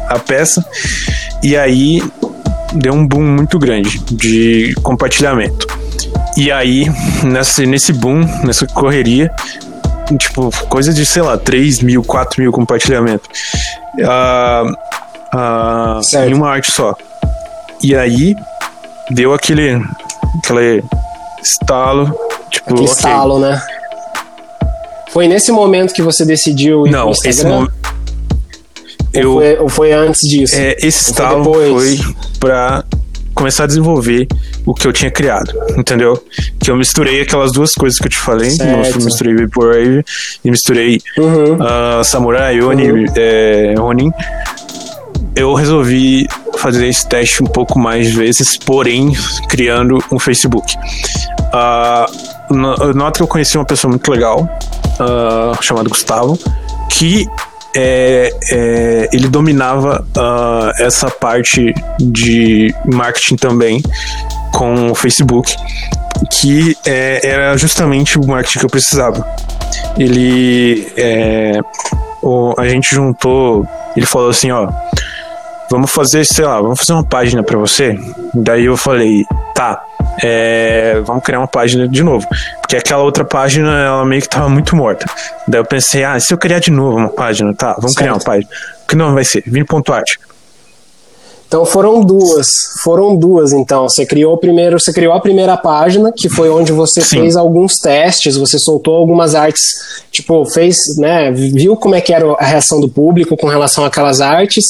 [0.08, 0.64] a peça,
[1.42, 2.02] e aí
[2.74, 5.66] deu um boom muito grande de compartilhamento.
[6.36, 6.86] E aí,
[7.22, 9.30] nesse, nesse boom, nessa correria,
[10.18, 13.28] tipo, coisa de, sei lá, 3 mil, 4 mil compartilhamentos.
[13.98, 14.74] Uh,
[15.34, 16.94] uh, em uma arte só.
[17.82, 18.34] E aí,
[19.10, 19.82] deu aquele,
[20.38, 20.82] aquele
[21.42, 22.06] estalo,
[22.50, 22.94] tipo, aquele okay.
[22.94, 23.60] estalo, né?
[25.10, 27.72] Foi nesse momento que você decidiu ir Não, esse momento.
[29.12, 30.56] Eu, ou, foi, ou foi antes disso?
[30.56, 32.84] É, esse estalo foi, foi pra
[33.34, 34.26] começar a desenvolver
[34.64, 36.22] o que eu tinha criado, entendeu?
[36.58, 38.98] Que eu misturei aquelas duas coisas que eu te falei, certo.
[38.98, 40.04] eu misturei Vaporwave
[40.44, 41.56] e misturei uhum.
[41.56, 43.04] uh, Samurai, Oni, uhum.
[43.16, 44.10] é, Ronin.
[45.36, 46.26] Eu resolvi
[46.58, 49.12] fazer esse teste um pouco mais vezes, porém
[49.48, 50.74] criando um Facebook.
[51.52, 52.54] Uh,
[52.94, 54.48] nota que eu conheci uma pessoa muito legal,
[55.00, 56.38] uh, chamada Gustavo,
[56.90, 57.28] que
[57.76, 63.82] é, é, ele dominava uh, essa parte de marketing também
[64.52, 65.52] com o Facebook,
[66.30, 69.26] que é, era justamente o marketing que eu precisava.
[69.98, 70.86] Ele.
[70.96, 71.60] É,
[72.22, 73.66] o, a gente juntou.
[73.96, 74.68] Ele falou assim: ó,
[75.70, 77.98] vamos fazer, sei lá, vamos fazer uma página para você.
[78.34, 79.24] Daí eu falei:
[79.54, 79.84] tá
[80.22, 82.26] é, vamos criar uma página de novo.
[82.60, 85.06] Porque aquela outra página, ela meio que tava muito morta.
[85.48, 87.98] Daí eu pensei, ah, se eu criar de novo uma página, tá, vamos certo.
[87.98, 88.50] criar uma página.
[88.84, 89.42] O que não vai ser?
[89.46, 90.16] Vim.art.
[91.46, 92.48] Então foram duas,
[92.82, 93.88] foram duas então.
[93.88, 97.20] Você criou primeiro, você criou a primeira página, que foi onde você Sim.
[97.20, 99.62] fez alguns testes, você soltou algumas artes,
[100.10, 104.20] tipo, fez, né, viu como é que era a reação do público com relação àquelas
[104.20, 104.64] artes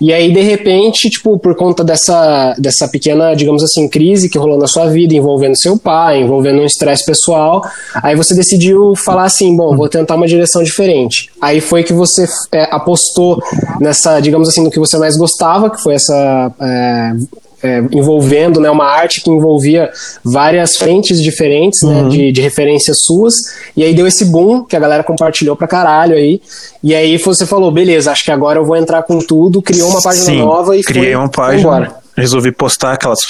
[0.00, 4.58] e aí, de repente, tipo, por conta dessa, dessa pequena, digamos assim, crise que rolou
[4.58, 7.62] na sua vida, envolvendo seu pai, envolvendo um estresse pessoal,
[8.02, 11.30] aí você decidiu falar assim, bom, vou tentar uma direção diferente.
[11.40, 13.38] Aí foi que você é, apostou
[13.80, 17.12] nessa, digamos assim, no que você mais gostava, que foi essa é,
[17.62, 19.90] é, envolvendo né, uma arte que envolvia
[20.24, 22.08] várias frentes diferentes né, Uhum.
[22.08, 23.34] de, de referências suas.
[23.76, 26.40] E aí deu esse boom que a galera compartilhou pra caralho aí.
[26.82, 30.02] E aí você falou, beleza, acho que agora eu vou entrar com tudo, criou uma
[30.02, 31.96] página Sim, nova e criei foi, uma página, embora.
[32.16, 33.20] resolvi postar aquelas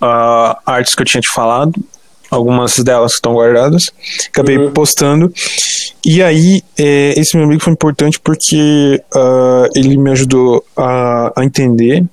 [0.00, 1.72] ah, artes que eu tinha te falado,
[2.30, 3.84] algumas delas estão guardadas,
[4.28, 4.70] acabei Uhum.
[4.72, 5.32] postando.
[6.04, 11.44] E aí, eh, esse meu amigo foi importante porque ah, ele me ajudou a, a
[11.44, 12.04] entender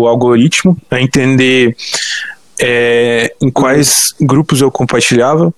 [0.00, 1.76] o algoritmo, a entender
[2.60, 5.52] eh, em quais grupos eu compartilhava,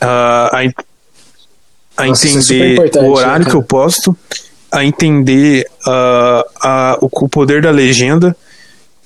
[0.00, 3.58] ah, a, a Nossa, é entender importante, o né, horário que cara?
[3.58, 4.16] eu posto,
[4.72, 8.36] a entender ah, a- o, poder da legenda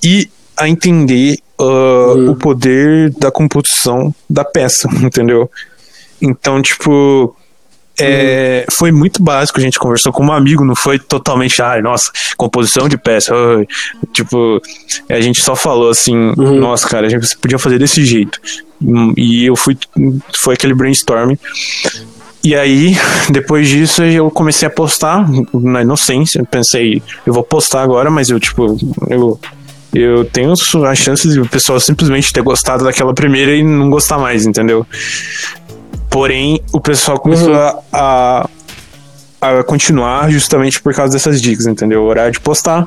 [0.02, 2.30] e a entender ah, Uhum.
[2.30, 5.50] o poder da composição da peça, entendeu?
[6.22, 7.36] Então, tipo,
[7.98, 12.10] é, foi muito básico, a gente conversou com um amigo, não foi totalmente, ai, nossa,
[12.36, 13.66] composição de peça, ai",
[14.12, 14.60] tipo,
[15.08, 16.58] a gente só falou assim, Uhum.
[16.58, 18.38] nossa, cara, a gente podia fazer desse jeito.
[18.82, 19.76] Hum, E eu fui,
[20.34, 21.38] foi aquele brainstorming.
[22.42, 22.96] E aí,
[23.30, 26.42] depois disso, eu comecei a postar na inocência.
[26.50, 28.78] Pensei, eu vou postar agora, mas eu, tipo,
[29.10, 29.38] eu,
[29.94, 30.52] eu tenho
[30.86, 34.86] a chance de o pessoal simplesmente ter gostado daquela primeira e não gostar mais, entendeu?
[36.08, 37.56] Porém, o pessoal começou Uhum.
[37.56, 38.48] a, a
[39.66, 42.02] continuar justamente por causa dessas dicas, entendeu?
[42.02, 42.86] O horário de postar.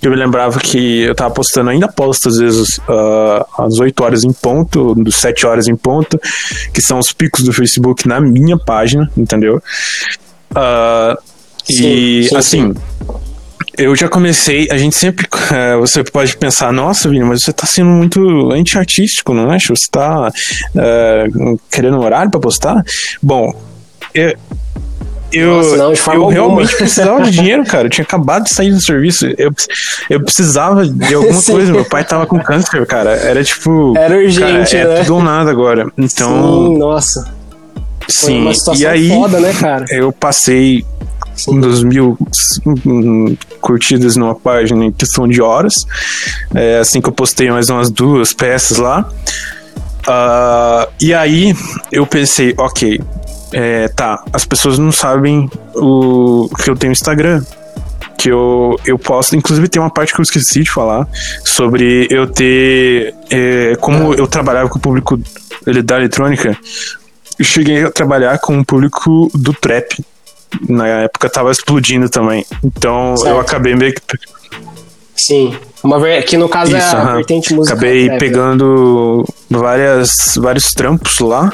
[0.00, 4.24] Eu me lembrava que eu tava postando, ainda posto às vezes ah, às 8 horas
[4.24, 6.20] em ponto, dos 7 horas em ponto,
[6.72, 9.62] que são os picos do Facebook na minha página, entendeu?
[10.54, 11.16] Ah,
[11.68, 12.74] e Sim, sim, assim.
[13.76, 15.26] Eu já comecei, a gente sempre.
[15.52, 19.58] eh, você pode pensar, nossa, Vini, mas você tá sendo muito anti-artístico, não é?
[19.60, 20.32] Você tá
[20.76, 21.26] eh,
[21.70, 22.82] querendo horário pra postar?
[23.22, 23.54] Bom,
[24.12, 24.34] eu.
[25.30, 26.32] Eu, Nossa, não, eu alguma.
[26.32, 27.86] realmente precisava de dinheiro, cara.
[27.86, 29.26] Eu tinha acabado de sair do serviço.
[29.36, 29.52] Eu,
[30.08, 31.52] eu precisava de alguma Sim.
[31.52, 31.72] coisa.
[31.72, 33.10] Meu pai tava com câncer, cara.
[33.10, 33.94] Era tipo.
[33.96, 35.00] Era urgente, cara, é né?
[35.00, 35.86] tudo ou nada agora.
[35.98, 37.38] Então, Sim, nossa.
[38.10, 38.40] Foi sim.
[38.40, 39.84] uma situação E aí, foda, né, cara?
[39.90, 40.82] eu passei
[41.46, 42.16] dos mil
[43.60, 45.86] curtidas numa página em questão de horas.
[46.54, 49.08] É, assim que eu postei mais umas duas peças lá.
[50.06, 51.54] Ah, e aí
[51.92, 52.98] eu pensei, ok,
[53.52, 57.42] é, tá, as pessoas não sabem o que eu tenho Instagram.
[58.16, 61.06] Que eu, eu posso, inclusive tem uma parte que eu esqueci de falar
[61.44, 63.14] sobre eu ter.
[63.30, 65.20] é, como eu trabalhava com o público
[65.84, 66.58] da eletrônica,
[67.38, 70.04] eu cheguei a trabalhar com o público do trap.
[70.68, 72.44] Na época tava explodindo também.
[72.64, 73.40] Então eu Certo.
[73.40, 74.00] acabei meio que.
[75.14, 75.56] Sim.
[75.82, 76.22] Uma ver...
[76.24, 77.16] Que no caso é a aham.
[77.16, 77.78] vertente musical.
[77.78, 78.18] Acabei trap, né?
[78.18, 81.52] pegando várias, vários trampos lá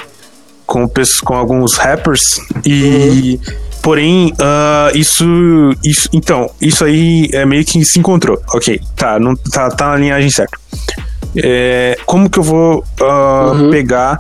[0.74, 0.90] com,
[1.24, 3.38] com alguns rappers e.
[3.46, 3.54] Uhum.
[3.80, 5.24] Porém, ah, isso,
[5.84, 6.08] isso.
[6.10, 8.40] Então, isso aí é meio que se encontrou.
[8.54, 10.58] Ok, tá, não, tá, tá na linhagem certa.
[11.36, 13.70] É, como que eu vou ah, Uhum.
[13.70, 14.16] pegar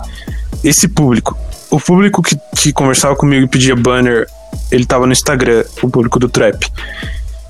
[0.62, 1.34] esse público?
[1.70, 4.26] O público que, que conversava comigo e pedia banner,
[4.70, 6.70] ele tava no Instagram, o público do trap.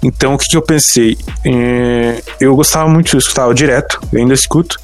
[0.01, 1.19] Então, o que, que eu pensei?
[1.45, 4.79] É, eu gostava muito, eu escutava direto, eu ainda escuto.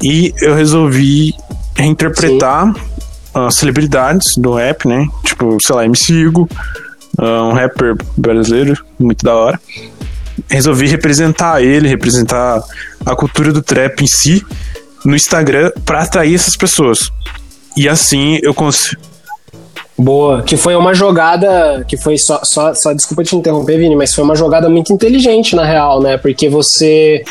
[0.00, 1.34] E eu resolvi
[1.74, 2.72] reinterpretar
[3.34, 5.06] as celebridades do rap, né?
[5.24, 6.48] Tipo, sei lá, MC Hugo,
[7.18, 9.60] ah, um rapper brasileiro, muito da hora.
[10.48, 12.62] Resolvi representar ele, representar
[13.04, 14.44] a cultura do trap em si
[15.04, 17.10] no Instagram pra atrair essas pessoas.
[17.76, 19.00] E assim eu consigo.
[20.02, 20.42] Boa.
[20.42, 21.84] Que foi uma jogada.
[21.86, 22.92] Que foi só, só, só.
[22.92, 26.16] Desculpa te interromper, Vini, mas foi uma jogada muito inteligente, na real, né?
[26.16, 27.22] Porque você.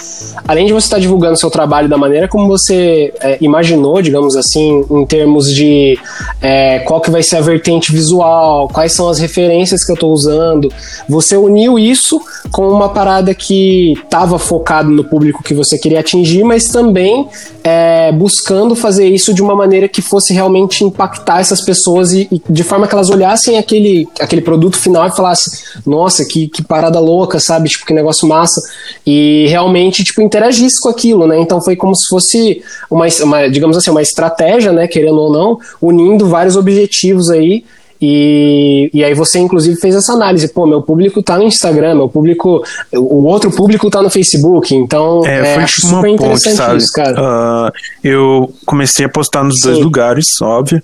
[0.47, 4.85] Além de você estar divulgando seu trabalho da maneira como você é, imaginou, digamos assim,
[4.89, 5.99] em termos de
[6.41, 10.07] é, qual que vai ser a vertente visual, quais são as referências que eu tô
[10.09, 10.71] usando,
[11.07, 16.43] você uniu isso com uma parada que estava focado no público que você queria atingir,
[16.43, 17.27] mas também
[17.63, 22.41] é, buscando fazer isso de uma maneira que fosse realmente impactar essas pessoas e, e
[22.49, 25.53] de forma que elas olhassem aquele, aquele produto final e falassem,
[25.85, 27.69] nossa, que, que parada louca, sabe?
[27.69, 28.61] Tipo, que negócio massa.
[29.05, 31.39] E realmente, tipo, interagisse com aquilo, né?
[31.39, 34.87] Então foi como se fosse uma, uma digamos assim, uma estratégia, né?
[34.87, 37.63] Querendo ou não, unindo vários objetivos aí.
[38.03, 40.47] E, e aí você, inclusive, fez essa análise.
[40.51, 42.63] Pô, meu público tá no Instagram, meu público.
[42.91, 44.73] O outro público tá no Facebook.
[44.73, 46.77] Então, É, é, foi acho super ponte, interessante sabe?
[46.77, 47.15] isso, cara.
[47.19, 47.71] Ah,
[48.03, 49.83] eu comecei a postar nos dois Sim.
[49.83, 50.81] lugares, óbvio.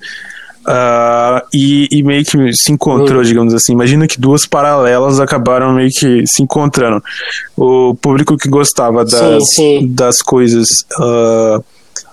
[0.67, 3.71] Ah, e, e meio que se encontrou, digamos assim.
[3.71, 7.01] Imagina que duas paralelas acabaram meio que se encontrando.
[7.55, 9.87] O público que gostava das, sim.
[9.87, 10.67] das coisas
[10.99, 11.61] ah,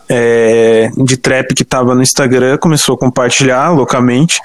[0.08, 4.38] é, de trap que estava no Instagram começou a compartilhar loucamente.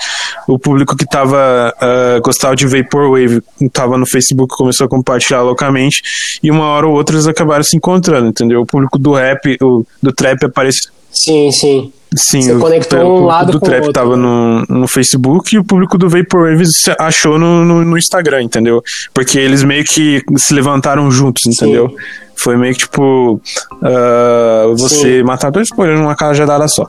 [0.48, 6.02] O público que tava, uh, gostava de Vaporwave estava no Facebook começou a compartilhar loucamente.
[6.42, 8.62] E uma hora ou outra eles acabaram se encontrando, entendeu?
[8.62, 10.92] O público do rap, o, do trap apareceu.
[11.12, 11.94] Sim, sim.
[12.16, 14.88] Sim, Você o, conectou o um lado do com o Trap outro, tava no, no
[14.88, 18.82] Facebook e o público do Vaporwave se achou no, no, no Instagram, entendeu?
[19.14, 21.94] Porque eles meio que se levantaram juntos, entendeu?
[22.36, 23.40] Foi meio que tipo.
[23.84, 25.24] ah, você Sim.
[25.24, 26.88] matar dois coelhos numa cajadada só.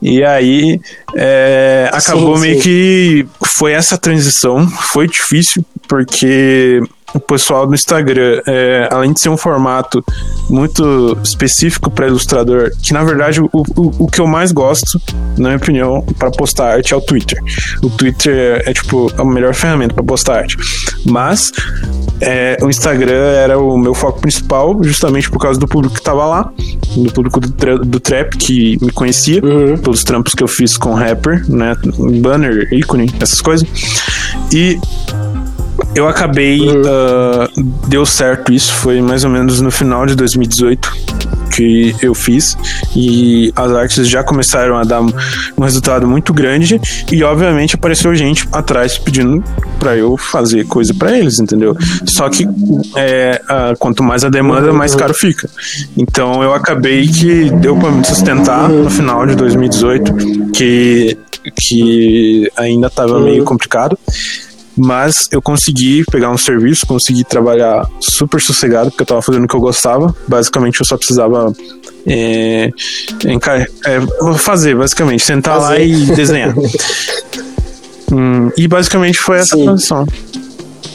[0.00, 0.78] E aí
[1.16, 2.60] é, acabou Sim, meio sim.
[2.60, 6.82] que foi essa transição, foi difícil, porque
[7.16, 10.04] o pessoal do Instagram, é, além de ser um formato
[10.48, 15.00] muito específico para ilustrador, que na verdade o, o, o que eu mais gosto,
[15.36, 17.38] na minha opinião, para postar arte é o Twitter.
[17.82, 20.56] O Twitter é, é, tipo a melhor ferramenta para postar arte.
[21.04, 21.52] Mas
[22.20, 26.24] é, o Instagram era o meu foco principal, justamente por causa do público que tava
[26.26, 26.50] lá,
[26.96, 29.76] do público do, tra- do trap que me conhecia, Uhum.
[29.78, 31.74] pelos trampos que eu fiz com rapper, né?
[32.20, 33.66] Banner, ícone, essas coisas.
[34.52, 34.78] E
[35.96, 36.60] eu acabei.
[36.86, 37.48] ah,
[37.88, 40.92] deu certo isso, foi mais ou menos no final de 2018
[41.50, 42.56] que eu fiz.
[42.94, 46.78] E as artes já começaram a dar um resultado muito grande.
[47.10, 49.42] E obviamente apareceu gente atrás pedindo
[49.78, 51.74] pra eu fazer coisa pra eles, entendeu?
[52.04, 52.46] Só que
[52.94, 53.40] é,
[53.78, 55.48] quanto mais a demanda, mais caro fica.
[55.96, 61.16] Então eu acabei que deu pra me sustentar no final de 2018, que,
[61.58, 63.98] que ainda tava meio complicado.
[64.76, 69.48] Mas eu consegui pegar um serviço, consegui trabalhar super sossegado, porque eu tava fazendo o
[69.48, 70.14] que eu gostava.
[70.28, 71.52] Basicamente, eu só precisava
[72.06, 72.70] é,
[73.24, 75.84] é, fazer, basicamente, sentar lá Fazer.
[75.86, 76.54] e desenhar.
[78.12, 79.64] Hum, e basicamente foi essa Sim.
[79.64, 80.06] transição.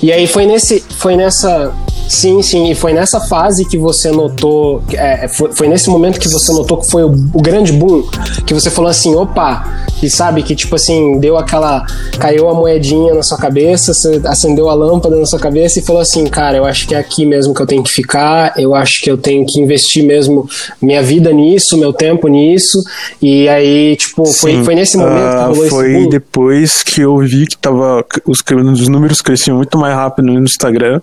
[0.02, 1.74] E aí foi nesse, foi nessa,
[2.12, 6.28] sim, sim, e foi nessa fase que você notou, é, foi, foi nesse momento que
[6.28, 8.04] você notou que foi o, o grande boom,
[8.46, 11.86] que você falou assim, opa, e sabe que tipo assim deu aquela,
[12.20, 16.02] caiu a moedinha na sua cabeça, você acendeu a lâmpada na sua cabeça e falou
[16.02, 19.02] assim, cara, eu acho que é aqui mesmo que eu tenho que ficar, eu acho
[19.02, 20.48] que eu tenho que investir mesmo
[20.82, 22.82] minha vida nisso, meu tempo nisso,
[23.22, 26.10] e aí tipo foi, Sim, foi nesse momento que ah, rolou Foi esse boom.
[26.10, 28.44] depois que eu vi que tava, os,
[28.74, 31.02] os números cresciam muito mais rápido no Instagram.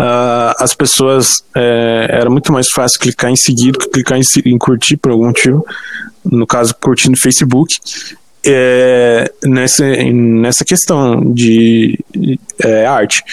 [0.00, 4.22] Ah, as pessoas é, era muito mais fácil clicar em seguir do que clicar em,
[4.46, 5.66] em curtir por algum motivo.
[6.24, 7.74] No caso, curtir no Facebook.
[8.46, 11.98] É, nessa, nessa questão de
[12.62, 13.24] é, arte.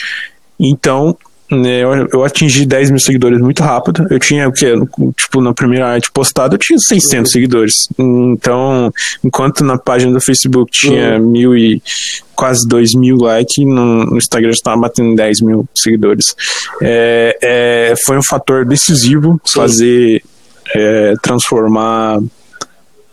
[0.60, 1.16] Então,
[1.52, 4.08] eu, eu atingi 10 mil seguidores muito rápido.
[4.10, 4.74] Eu tinha o que?
[5.16, 7.74] Tipo, na primeira arte postada, eu tinha 600 seguidores.
[7.98, 8.92] Então,
[9.24, 11.82] enquanto na página do Facebook tinha mil e
[12.36, 16.26] quase 2 mil likes, no, no Instagram já estava batendo 10 mil seguidores.
[16.82, 19.60] É, é, foi um fator decisivo Sim.
[19.60, 20.24] fazer
[20.74, 22.20] é, transformar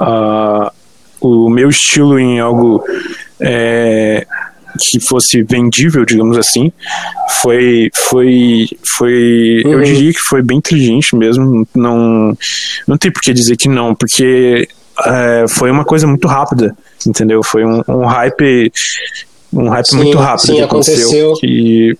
[0.00, 0.72] ah,
[1.20, 2.82] o meu estilo em algo
[3.38, 4.26] é,
[4.80, 6.72] que fosse vendível, digamos assim,
[7.40, 9.82] foi foi foi eu Uhum.
[9.82, 11.66] diria que foi bem inteligente mesmo.
[11.74, 12.36] Não
[12.86, 14.68] não tem por que dizer que não, porque
[15.06, 17.42] é, foi uma coisa muito rápida, entendeu?
[17.42, 18.72] Foi um, um hype
[19.52, 21.06] um hype Sim, muito rápido sim, que aconteceu.
[21.08, 21.32] aconteceu.
[21.34, 21.98] Que,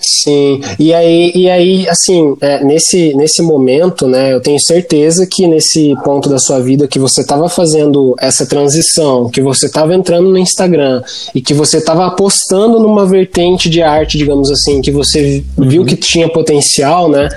[0.00, 5.46] Sim, e aí, e aí assim, é, nesse, nesse momento, né, eu tenho certeza que
[5.46, 10.30] nesse ponto da sua vida que você estava fazendo essa transição, que você estava entrando
[10.30, 11.02] no Instagram
[11.34, 15.96] e que você estava apostando numa vertente de arte, digamos assim, que você viu que
[15.96, 17.28] tinha potencial, né?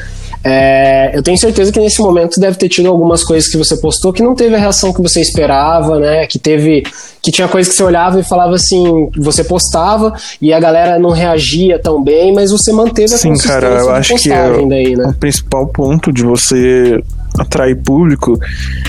[0.44, 4.12] É, eu tenho certeza que nesse momento deve ter tido algumas coisas que você postou
[4.12, 6.28] que não teve a reação que você esperava, né?
[6.28, 6.84] Que teve.
[7.22, 11.12] Que tinha coisa que você olhava e falava assim, você postava e a galera não
[11.12, 14.98] reagia tão bem, mas você manteve a Sim, cara, eu acho que é daí, o
[14.98, 15.16] né?
[15.18, 17.02] principal ponto de você
[17.40, 18.38] atrair público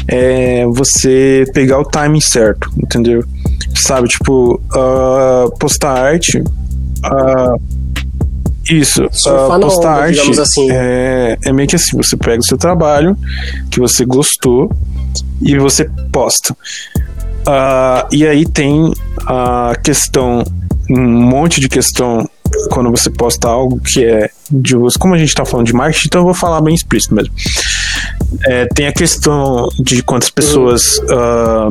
[0.09, 3.25] é você pegar o timing certo, entendeu?
[3.77, 6.43] Sabe, tipo, ah, postar arte.
[7.05, 7.55] ah,
[8.71, 10.69] isso, Surfar na postar onda, arte digamos assim.
[10.71, 13.17] é, é meio que assim: você pega o seu trabalho
[13.71, 14.71] que você gostou
[15.43, 16.57] e você posta.
[17.47, 18.93] Ah, e aí tem
[19.27, 20.43] a questão,
[20.91, 22.29] um monte de questão
[22.71, 24.99] quando você posta algo que é de você.
[24.99, 27.35] Como a gente tá falando de marketing, então eu vou falar bem explícito mesmo.
[28.47, 31.69] É, tem a questão de quantas pessoas ah,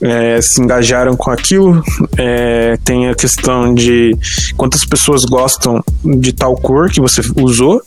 [0.00, 1.82] é, se engajaram com aquilo,
[2.18, 4.14] é, tem a questão de
[4.56, 7.80] quantas pessoas gostam de tal cor que você usou,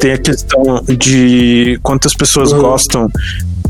[0.00, 2.60] tem a questão de quantas pessoas Uhum.
[2.62, 3.08] gostam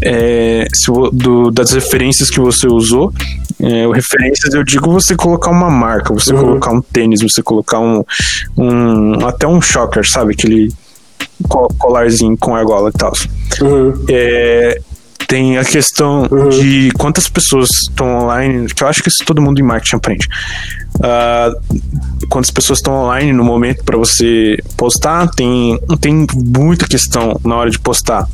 [0.01, 3.13] é, se do- das referências que você usou.
[3.61, 6.41] É, referências eu digo você colocar uma marca, você Uhum.
[6.41, 8.05] colocar um tênis, você colocar um,
[8.57, 10.35] um até um shocker, sabe?
[10.35, 10.73] Aquele
[11.79, 13.13] colarzinho com argola e tal.
[13.61, 14.05] Uhum.
[14.09, 14.81] É,
[15.29, 16.49] tem a questão uhum.
[16.49, 20.27] de quantas pessoas estão online, que eu acho que isso todo mundo em marketing aprende.
[20.97, 27.57] Uh, quantas pessoas estão online no momento para você postar, tem, tem muita questão na
[27.57, 28.27] hora de postar.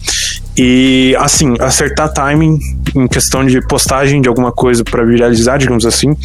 [0.56, 2.60] E assim, acertar timing
[2.94, 6.16] em questão de postagem de alguma coisa para viralizar, digamos assim,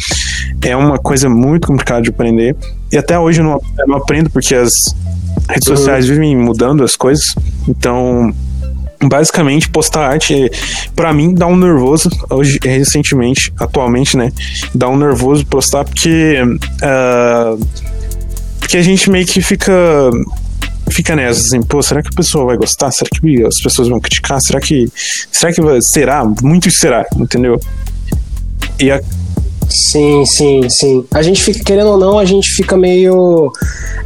[0.62, 2.54] é uma coisa muito complicada de aprender.
[2.92, 4.70] E até hoje eu não, eu não aprendo porque as
[5.48, 5.76] redes uhum.
[5.76, 7.34] sociais vivem mudando as coisas.
[7.66, 8.32] Então,
[9.02, 10.50] basicamente postar arte
[10.94, 14.30] para mim dá um nervoso hoje recentemente atualmente né
[14.74, 17.66] dá um nervoso postar porque uh,
[18.58, 19.72] porque a gente meio que fica
[20.90, 22.90] fica nessa assim pô será que a pessoa vai gostar?
[22.90, 24.40] Será que as pessoas vão criticar?
[24.40, 24.88] Será que
[25.32, 26.24] será que será?
[26.42, 27.60] Muito será entendeu?
[28.78, 29.00] E a,
[29.70, 31.06] Sim, sim, sim.
[31.14, 33.52] A gente fica, querendo ou não, a gente fica meio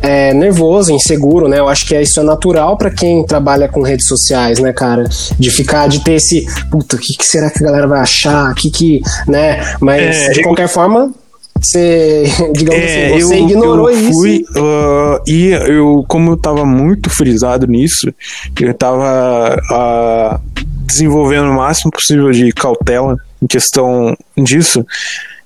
[0.03, 1.59] é, nervoso, inseguro, né?
[1.59, 5.09] Eu acho que isso é natural para quem trabalha com redes sociais, né, cara?
[5.39, 8.53] De ficar, de ter esse, puta, o que, que, será que a galera vai achar?
[8.53, 9.75] O que que, né?
[9.81, 10.69] Mas, é, de qualquer eu...
[10.69, 11.13] forma,
[11.59, 14.53] você, digamos é, assim, você eu, ignorou eu fui, isso.
[14.53, 18.13] Uh, e eu, como eu tava muito frisado nisso,
[18.61, 24.85] eu tava uh, desenvolvendo o máximo possível de cautela em questão disso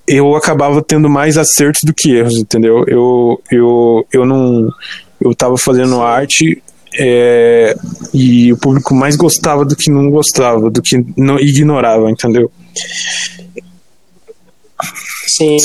[0.09, 2.83] eu acabava tendo mais acertos do que erros, entendeu?
[2.87, 4.67] Eu, eu, eu não.
[5.21, 6.61] Eu tava fazendo arte
[6.97, 7.75] é,
[8.13, 12.51] e o público mais gostava do que não gostava, do que não ignorava, entendeu?
[15.37, 15.57] Sim.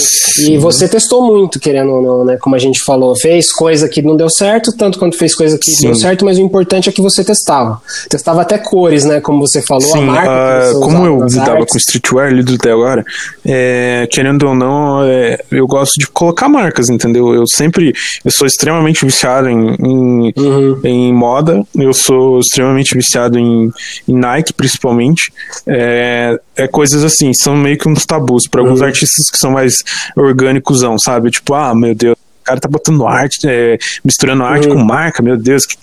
[0.52, 2.36] E você testou muito, querendo ou não, né?
[2.40, 5.70] Como a gente falou, fez coisa que não deu certo, tanto quanto fez coisa que
[5.70, 5.86] Sim.
[5.86, 7.80] deu certo, mas o importante é que você testava.
[8.08, 9.20] Testava até cores, né?
[9.20, 10.76] Como você falou, Sim, a marca.
[10.76, 13.04] Uh, como eu lidava com streetwear, lido até agora,
[13.44, 17.34] é, querendo ou não, é, eu gosto de colocar marcas, entendeu?
[17.34, 17.92] Eu sempre,
[18.24, 20.80] eu sou extremamente viciado em, em, uhum.
[20.84, 23.70] em moda, eu sou extremamente viciado em,
[24.08, 25.32] em Nike, principalmente.
[25.66, 28.86] É, é coisas assim, são meio que uns tabus para alguns uhum.
[28.86, 29.74] artistas que são mais
[30.16, 31.30] orgânicosão, sabe?
[31.30, 34.74] Tipo, ah, meu Deus, o cara tá botando arte, é, misturando arte uhum.
[34.74, 35.78] com marca, meu Deus, que,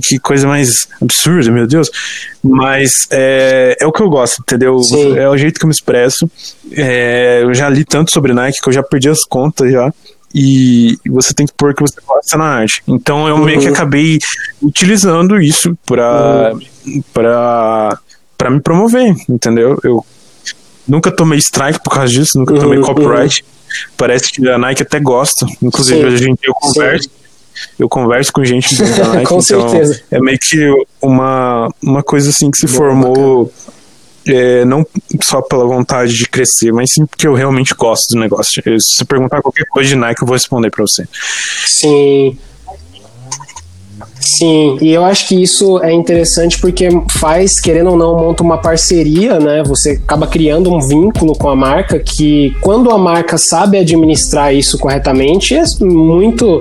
[0.00, 1.90] que, coisa mais absurda, meu Deus.
[2.40, 4.78] Mas é, é o que eu gosto, entendeu?
[4.78, 5.18] Sim.
[5.18, 6.30] É o jeito que eu me expresso.
[6.70, 9.92] É, eu já li tanto sobre Nike que eu já perdi as contas já.
[10.32, 12.82] E você tem que pôr que você gosta na arte.
[12.86, 13.44] Então eu uhum.
[13.44, 13.72] meio que uhum.
[13.72, 14.18] acabei
[14.62, 17.02] utilizando isso pra, uhum.
[17.12, 17.98] pra,
[18.38, 19.76] pra me promover, entendeu?
[19.82, 20.04] Eu
[20.86, 23.42] Nunca tomei strike por causa disso, nunca uhum, tomei copyright.
[23.42, 23.56] Uhum.
[23.96, 25.46] Parece que a Nike até gosta.
[25.62, 26.06] Inclusive, Sim.
[26.06, 27.04] hoje em dia eu converso.
[27.04, 27.10] Sim.
[27.78, 30.02] Eu converso com gente da Nike, com então certeza.
[30.10, 30.70] é meio que
[31.00, 33.50] uma, uma coisa assim que se formou
[34.26, 34.84] é, não
[35.22, 38.62] só pela vontade de crescer, mas sim porque eu realmente gosto do negócio.
[38.62, 41.06] Se você perguntar qualquer coisa de Nike, eu vou responder para você.
[41.64, 42.36] Sim,
[44.26, 48.58] Sim, e eu acho que isso é interessante porque faz, querendo ou não, monta uma
[48.58, 49.62] parceria, né?
[49.64, 54.78] Você acaba criando um vínculo com a marca que, quando a marca sabe administrar isso
[54.78, 56.60] corretamente, é muito.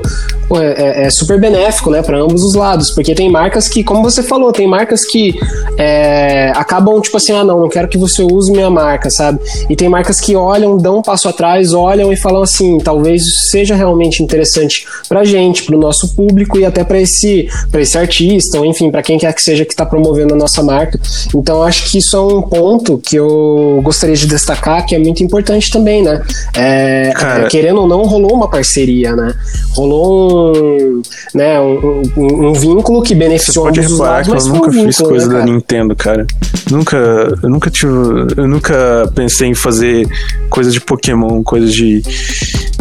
[0.53, 2.91] É, é, é super benéfico, né, para ambos os lados.
[2.91, 5.33] Porque tem marcas que, como você falou, tem marcas que
[5.75, 9.39] é, acabam tipo assim: ah, não, não quero que você use minha marca, sabe?
[9.67, 13.73] E tem marcas que olham, dão um passo atrás, olham e falam assim: talvez seja
[13.73, 18.65] realmente interessante pra gente, pro nosso público e até para esse para esse artista, ou
[18.65, 20.99] enfim, para quem quer que seja que está promovendo a nossa marca.
[21.33, 25.23] Então acho que isso é um ponto que eu gostaria de destacar que é muito
[25.23, 26.21] importante também, né?
[26.55, 29.33] É, Cara, querendo ou não, rolou uma parceria, né?
[29.71, 31.01] Rolou um,
[31.33, 34.93] né, um, um, um vínculo que beneficiou ambos os lados, mas eu nunca um vínculo,
[34.93, 36.25] fiz coisa né, da Nintendo, cara.
[36.69, 36.97] Nunca,
[37.41, 37.93] eu nunca tive,
[38.37, 40.07] eu nunca pensei em fazer
[40.49, 42.01] coisa de Pokémon, coisa de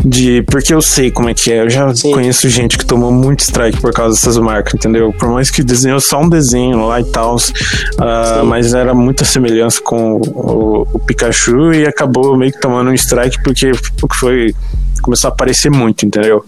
[0.04, 1.62] de porque eu sei como é que é.
[1.62, 2.12] Eu já Sim.
[2.12, 5.12] conheço gente que tomou muito strike por causa dessas marcas, entendeu?
[5.12, 9.80] Por mais que desenhou só um desenho lá e tal, uh, mas era muita semelhança
[9.80, 13.72] com o, o, Pikachu e acabou meio que tomando um strike porque,
[14.18, 14.54] foi
[15.00, 16.44] começou a aparecer muito, entendeu?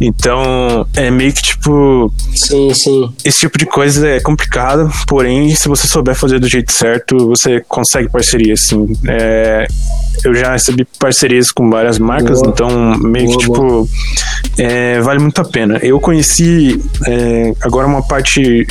[0.00, 2.12] Então, é meio que tipo.
[2.34, 3.12] Sim, sim.
[3.24, 7.60] Esse tipo de coisa é complicado, porém, se você souber fazer do jeito certo, você
[7.68, 8.86] consegue parceria, assim.
[9.06, 9.66] É,
[10.24, 12.52] eu já recebi parcerias com várias marcas, boa.
[12.52, 13.88] então meio boa, que tipo.
[14.58, 15.78] É, vale muito a pena.
[15.82, 18.66] Eu conheci é, agora uma parte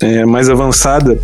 [0.00, 1.18] é, mais avançada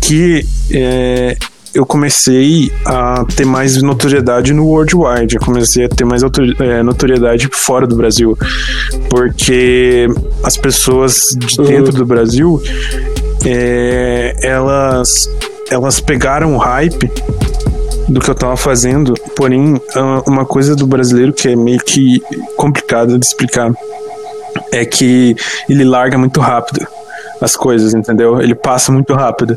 [0.00, 1.36] que é,
[1.74, 7.48] eu comecei a ter mais notoriedade no worldwide, eu comecei a ter mais é, notoriedade
[7.52, 8.36] fora do Brasil,
[9.08, 10.06] porque
[10.44, 11.66] as pessoas de uhum.
[11.66, 12.62] dentro do Brasil,
[13.44, 15.28] é, elas,
[15.70, 17.10] elas pegaram o hype
[18.08, 19.80] do que eu tava fazendo, porém,
[20.26, 22.22] uma coisa do brasileiro que é meio que
[22.56, 23.72] complicada de explicar
[24.70, 25.34] é que
[25.68, 26.86] ele larga muito rápido
[27.40, 28.40] as coisas, entendeu?
[28.40, 29.56] Ele passa muito rápido.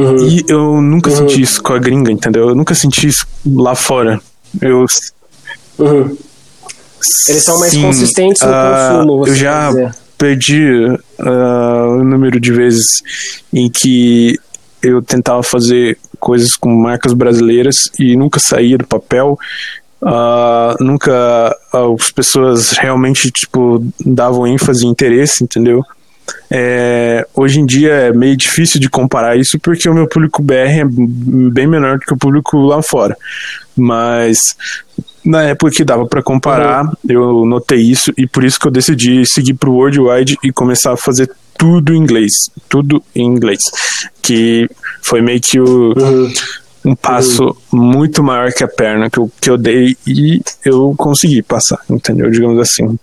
[0.00, 0.26] Uhum.
[0.26, 1.16] E eu nunca uhum.
[1.16, 2.48] senti isso com a gringa, entendeu?
[2.48, 4.20] Eu nunca senti isso lá fora.
[4.60, 4.86] Eu.
[5.78, 6.16] Uhum.
[7.28, 9.26] Eles são mais Sim, consistentes no uh, consumo.
[9.26, 12.84] eu já perdi uh, o número de vezes
[13.52, 14.38] em que
[14.82, 19.38] eu tentava fazer coisas com marcas brasileiras e nunca saía do papel.
[20.02, 25.82] Uh, nunca as pessoas realmente tipo davam ênfase e interesse, entendeu?
[26.50, 30.54] É, hoje em dia é meio difícil de comparar isso porque o meu público BR
[30.54, 33.16] é bem menor do que o público lá fora.
[33.76, 34.38] Mas
[35.24, 36.92] na época que dava para comparar, uhum.
[37.08, 40.96] eu notei isso e por isso que eu decidi seguir pro Worldwide e começar a
[40.96, 42.32] fazer tudo em inglês,
[42.68, 43.60] tudo em inglês,
[44.22, 44.68] que
[45.02, 46.32] foi meio que o, uhum.
[46.86, 47.78] um passo uhum.
[47.78, 52.30] muito maior que a perna que eu, que eu dei e eu consegui passar, entendeu?
[52.30, 52.98] Digamos assim.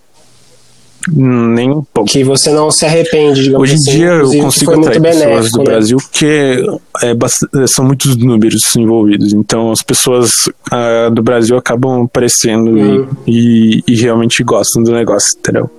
[1.09, 2.09] Nem um pouco.
[2.09, 5.57] Que você não se arrepende, digamos Hoje em assim, dia eu consigo atrair pessoas do
[5.59, 5.63] né?
[5.63, 6.65] Brasil porque
[7.03, 9.33] é, são muitos números envolvidos.
[9.33, 10.31] Então as pessoas
[10.71, 13.07] uh, do Brasil acabam aparecendo uhum.
[13.25, 15.69] e, e, e realmente gostam do negócio, entendeu?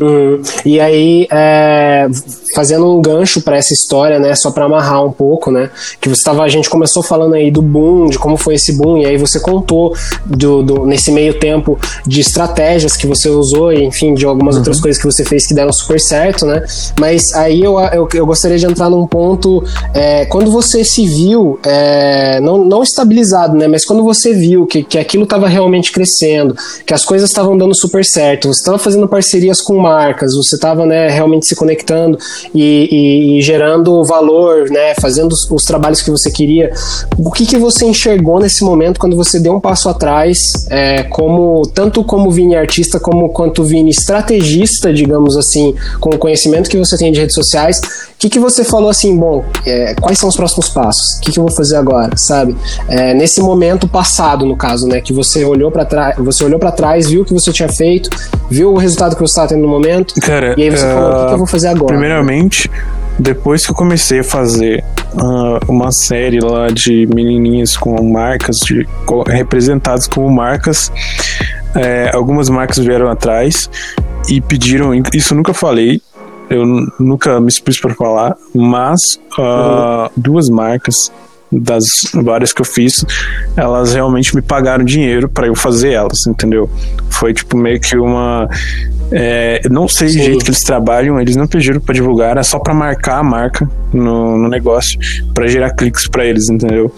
[0.00, 0.42] Uhum.
[0.64, 2.06] E aí, é,
[2.54, 6.22] fazendo um gancho para essa história, né, só para amarrar um pouco, né, que você
[6.22, 9.16] tava, a gente começou falando aí do boom, de como foi esse boom, e aí
[9.16, 9.94] você contou
[10.24, 14.60] do, do nesse meio tempo de estratégias que você usou, e, enfim, de algumas uhum.
[14.60, 16.62] outras coisas que você fez que deram super certo, né,
[17.00, 21.58] mas aí eu, eu, eu gostaria de entrar num ponto, é, quando você se viu,
[21.64, 26.54] é, não, não estabilizado, né, mas quando você viu que, que aquilo estava realmente crescendo,
[26.84, 30.56] que as coisas estavam dando super certo, você estava fazendo parceria parcerias com marcas, você
[30.56, 32.18] estava né, realmente se conectando
[32.54, 36.72] e, e, e, gerando valor, né, fazendo os, os, trabalhos que você queria.
[37.16, 40.38] O que, que você enxergou nesse momento quando você deu um passo atrás,
[40.70, 46.68] é, como tanto como Vini artista como quanto Vini estrategista, digamos assim, com o conhecimento
[46.68, 47.78] que você tem de redes sociais?
[47.78, 51.18] O que, que você falou assim, bom, é, quais são os próximos passos?
[51.18, 52.56] O que, que eu vou fazer agora, sabe?
[52.88, 56.72] É, nesse momento passado, no caso, né, que você olhou para trás, você olhou para
[56.72, 58.08] trás, viu o que você tinha feito,
[58.50, 60.14] viu o resultado que você estava tendo no momento.
[60.20, 61.86] Cara, e aí você uh, falou, o que, que, eu vou fazer agora?
[61.86, 62.70] Primeiramente,
[63.18, 64.84] depois que eu comecei a fazer
[65.14, 68.86] uh, uma série lá de menininhas com marcas, de,
[69.26, 70.90] representadas como marcas,
[71.74, 73.68] é, algumas marcas vieram atrás
[74.28, 76.00] e pediram, isso eu nunca falei,
[76.48, 76.64] eu
[76.98, 80.08] nunca me expus para falar, mas uh, uhum.
[80.16, 81.10] duas marcas
[81.60, 81.84] das
[82.14, 83.04] várias que eu fiz,
[83.56, 86.68] elas realmente me pagaram dinheiro para eu fazer elas, entendeu?
[87.10, 88.48] Foi tipo meio que uma
[89.12, 90.20] é, não sei Sim.
[90.20, 93.22] o jeito que eles trabalham, eles não pediram para divulgar, é só para marcar a
[93.22, 94.98] marca no, no negócio,
[95.32, 96.92] para gerar cliques para eles, entendeu?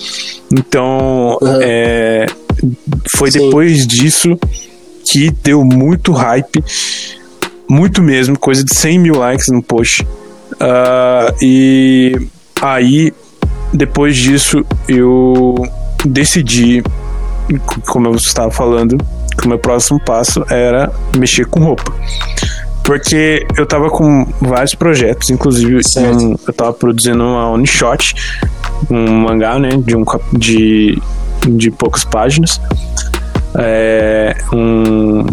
[0.51, 1.59] Então, uhum.
[1.61, 2.27] é,
[3.17, 3.41] foi Sim.
[3.41, 4.39] depois disso
[5.05, 6.63] que deu muito hype,
[7.69, 10.03] muito mesmo, coisa de 100 mil likes no post.
[10.53, 12.29] Uh, e
[12.63, 13.13] aí,
[13.73, 15.55] depois disso, eu
[16.05, 16.83] decidi,
[17.87, 18.97] como eu estava falando,
[19.39, 21.93] que o meu próximo passo era mexer com roupa.
[22.85, 28.15] Porque eu tava com vários projetos, inclusive um, eu tava produzindo uma one shot,
[28.89, 31.03] um mangá, né, de, um, de,
[31.49, 32.61] de poucas páginas.
[33.59, 35.27] É, um,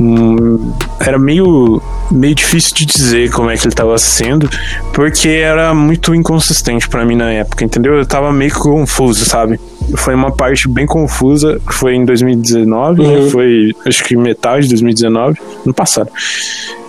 [0.00, 1.80] um, era meio,
[2.10, 4.48] meio difícil de dizer como é que ele estava sendo,
[4.92, 7.94] porque era muito inconsistente para mim na época, entendeu?
[7.94, 9.60] Eu tava meio confuso, sabe?
[9.96, 13.08] Foi uma parte bem confusa, foi em 2019, né?
[13.08, 13.24] uhum.
[13.24, 13.30] né?
[13.30, 16.10] Foi acho que metade de 2019, no passado.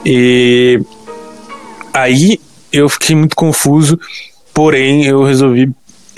[0.06, 0.82] E
[1.94, 2.40] aí
[2.72, 4.00] eu fiquei muito confuso,
[4.54, 5.70] porém eu resolvi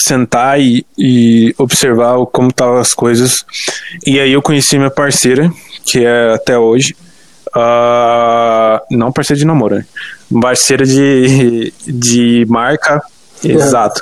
[0.03, 3.45] sentar e, e observar como estavam as coisas.
[4.05, 5.51] E aí eu conheci minha parceira,
[5.85, 6.95] que é até hoje.
[7.55, 9.85] Uh, não parceira de namoro, né?
[10.41, 13.01] Parceira de, de marca,
[13.43, 13.51] é.
[13.51, 14.01] exato.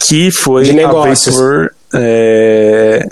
[0.00, 1.36] Que foi de negócios.
[1.36, 1.70] a Vapor.
[1.94, 3.08] É,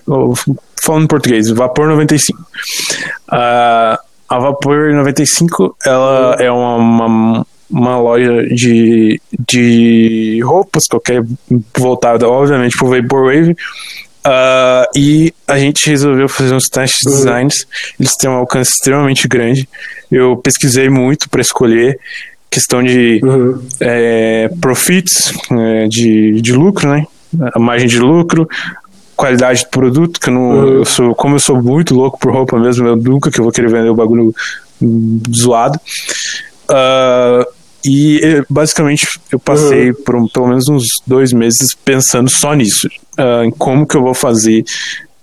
[0.83, 2.41] falando em português, Vapor 95.
[2.41, 3.99] Uh,
[4.29, 6.43] a Vapor 95 ela hum.
[6.43, 11.23] é uma, uma uma loja de, de roupas, qualquer
[11.77, 13.57] voltada, obviamente, pro Vaporwave.
[14.27, 17.17] Uh, e a gente resolveu fazer uns testes de uhum.
[17.17, 17.55] designs.
[17.99, 19.69] Eles têm um alcance extremamente grande.
[20.11, 21.99] Eu pesquisei muito para escolher
[22.51, 23.63] questão de uhum.
[23.81, 27.07] é, profits, é, de, de lucro, né?
[27.55, 28.49] A margem de lucro,
[29.15, 30.69] qualidade do produto, que eu não, uhum.
[30.79, 33.53] eu sou, como eu sou muito louco por roupa mesmo, eu nunca que eu vou
[33.53, 34.35] querer vender o bagulho
[35.37, 35.79] zoado.
[36.69, 37.56] Uh,
[37.89, 40.03] e basicamente eu passei uhum.
[40.05, 44.13] por pelo menos uns dois meses pensando só nisso, uh, em como que eu vou
[44.13, 44.65] fazer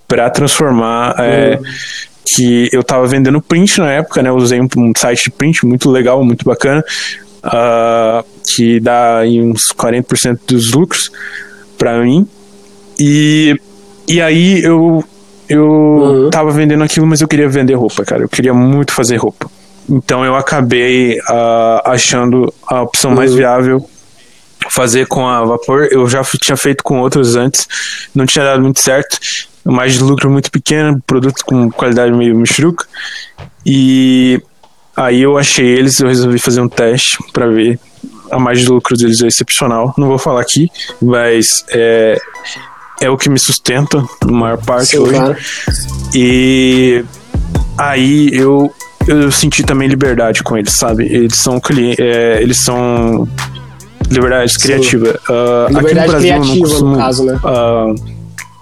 [0.08, 1.62] para transformar é, uhum.
[2.26, 4.30] que eu tava vendendo print na época, né?
[4.30, 6.82] Eu usei um, um site de print muito legal, muito bacana,
[7.44, 11.10] uh, que dá uns 40% dos lucros
[11.76, 12.26] para mim.
[12.98, 13.58] E,
[14.08, 15.04] e aí eu,
[15.48, 16.30] eu uhum.
[16.30, 18.22] tava vendendo aquilo, mas eu queria vender roupa, cara.
[18.22, 19.50] Eu queria muito fazer roupa.
[19.88, 23.16] Então eu acabei uh, achando a opção uhum.
[23.16, 23.88] mais viável
[24.70, 25.88] fazer com a vapor.
[25.90, 27.66] Eu já tinha feito com outros antes,
[28.14, 29.18] não tinha dado muito certo.
[29.64, 32.86] Mais de lucro muito pequeno, produto com qualidade meio mexeruca.
[33.64, 34.42] E
[34.94, 37.78] aí eu achei eles, eu resolvi fazer um teste para ver.
[38.30, 39.94] A margem de lucro deles é excepcional.
[39.96, 40.70] Não vou falar aqui,
[41.00, 42.18] mas é,
[43.00, 45.12] é o que me sustenta, na maior parte Sim, hoje.
[45.12, 45.36] Claro.
[46.14, 47.04] E
[47.78, 48.72] aí eu,
[49.06, 51.04] eu senti também liberdade com eles, sabe?
[51.04, 53.28] Eles são clientes, é, eles são
[54.10, 55.18] liberdade criativa.
[55.28, 57.40] Uh, liberdade aqui no Brasil, criativa, costumo, no caso, né?
[57.44, 58.14] Uh,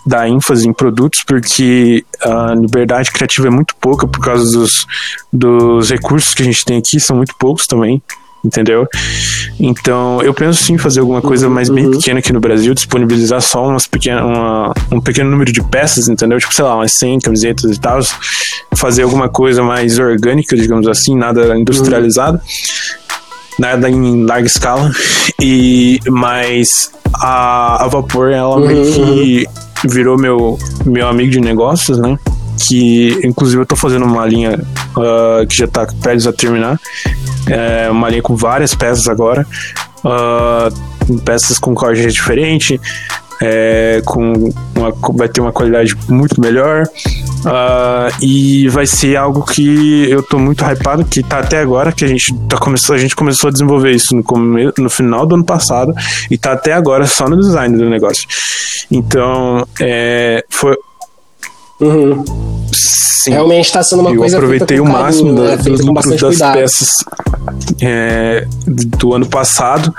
[0.05, 4.87] dar ênfase em produtos porque a liberdade criativa é muito pouca por causa dos,
[5.33, 8.03] dos recursos que a gente tem aqui, são muito poucos também
[8.45, 8.87] entendeu?
[9.59, 11.93] Então, eu penso sim fazer alguma coisa mais bem uhum.
[11.93, 16.39] pequena aqui no Brasil, disponibilizar só umas pequenas, uma, um pequeno número de peças, entendeu?
[16.39, 18.01] Tipo, sei lá, umas 100 camisetas e tal,
[18.75, 22.39] fazer alguma coisa mais orgânica, digamos assim, nada industrializado.
[22.39, 22.83] Uhum.
[23.59, 24.91] Nada em larga escala.
[25.41, 28.67] E, mas a, a Vapor, ela uhum.
[28.67, 29.47] meio que
[29.85, 32.19] virou meu, meu amigo de negócios, né?
[32.59, 34.61] Que inclusive eu tô fazendo uma linha
[34.97, 36.79] uh, que já tá prestes a terminar,
[37.47, 39.47] é uma linha com várias peças agora,
[40.05, 42.81] uh, peças com corte diferente,
[43.43, 46.85] é, com uma, vai ter uma qualidade muito melhor.
[47.45, 52.05] Uh, e vai ser algo que eu tô muito hypado que tá até agora que
[52.05, 55.35] a gente tá começou a gente começou a desenvolver isso no, come, no final do
[55.35, 55.93] ano passado
[56.31, 58.29] e tá até agora só no design do negócio.
[58.89, 60.79] Então é, foi
[61.83, 62.25] Uhum.
[62.73, 63.33] Sim.
[63.33, 64.37] Realmente está sendo uma eu coisa.
[64.37, 65.63] Eu aproveitei o máximo carinho, da, né?
[65.63, 66.55] dos lucros das cuidado.
[66.55, 66.89] peças
[67.81, 69.95] é, do ano passado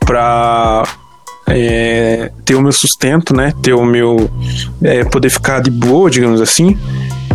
[0.00, 0.84] para
[1.48, 3.52] é, ter o meu sustento, né?
[3.62, 4.30] Ter o meu.
[4.82, 6.76] É, poder ficar de boa, digamos assim,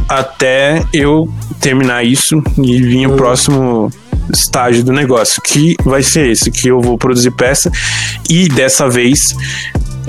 [0.08, 1.28] até eu
[1.60, 3.18] terminar isso e vir o uhum.
[3.18, 3.92] próximo
[4.34, 7.72] estágio do negócio, que vai ser esse, que eu vou produzir peça
[8.30, 9.36] e dessa vez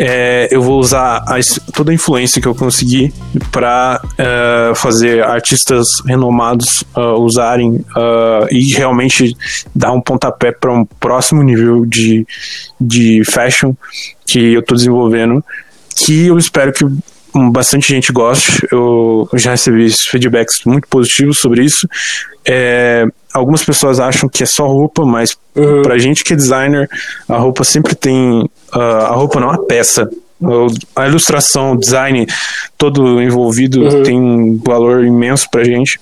[0.03, 1.39] é, eu vou usar a,
[1.75, 3.13] toda a influência que eu conseguir
[3.53, 9.37] para é, fazer artistas renomados uh, usarem uh, e realmente
[9.75, 12.27] dar um pontapé para um próximo nível de,
[12.81, 13.75] de fashion
[14.27, 15.45] que eu estou desenvolvendo,
[15.95, 16.87] que eu espero que
[17.53, 18.67] bastante gente goste.
[18.73, 21.87] Eu já recebi feedbacks muito positivos sobre isso.
[22.47, 25.83] É, algumas pessoas acham que é só roupa, mas uhum.
[25.83, 26.89] pra gente que é designer,
[27.29, 28.43] a roupa sempre tem.
[28.75, 30.09] Uh, a roupa não é a peça.
[30.97, 32.27] A ilustração, o design
[32.79, 34.03] todo envolvido uhum.
[34.03, 36.01] tem um valor imenso pra gente,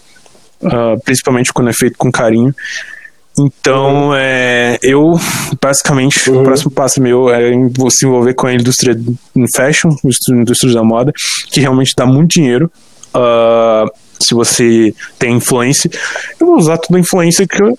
[0.63, 2.55] uh, principalmente quando é feito com carinho.
[3.37, 4.15] Então, uhum.
[4.15, 5.19] é, eu,
[5.61, 6.41] basicamente, uhum.
[6.41, 7.51] o próximo passo meu é
[7.91, 8.97] se envolver com a indústria
[9.55, 11.13] fashion, a indústria da moda,
[11.51, 12.71] que realmente dá muito dinheiro.
[13.15, 13.91] Uh,
[14.21, 15.91] se você tem influência,
[16.41, 17.79] eu vou usar toda a influência que eu,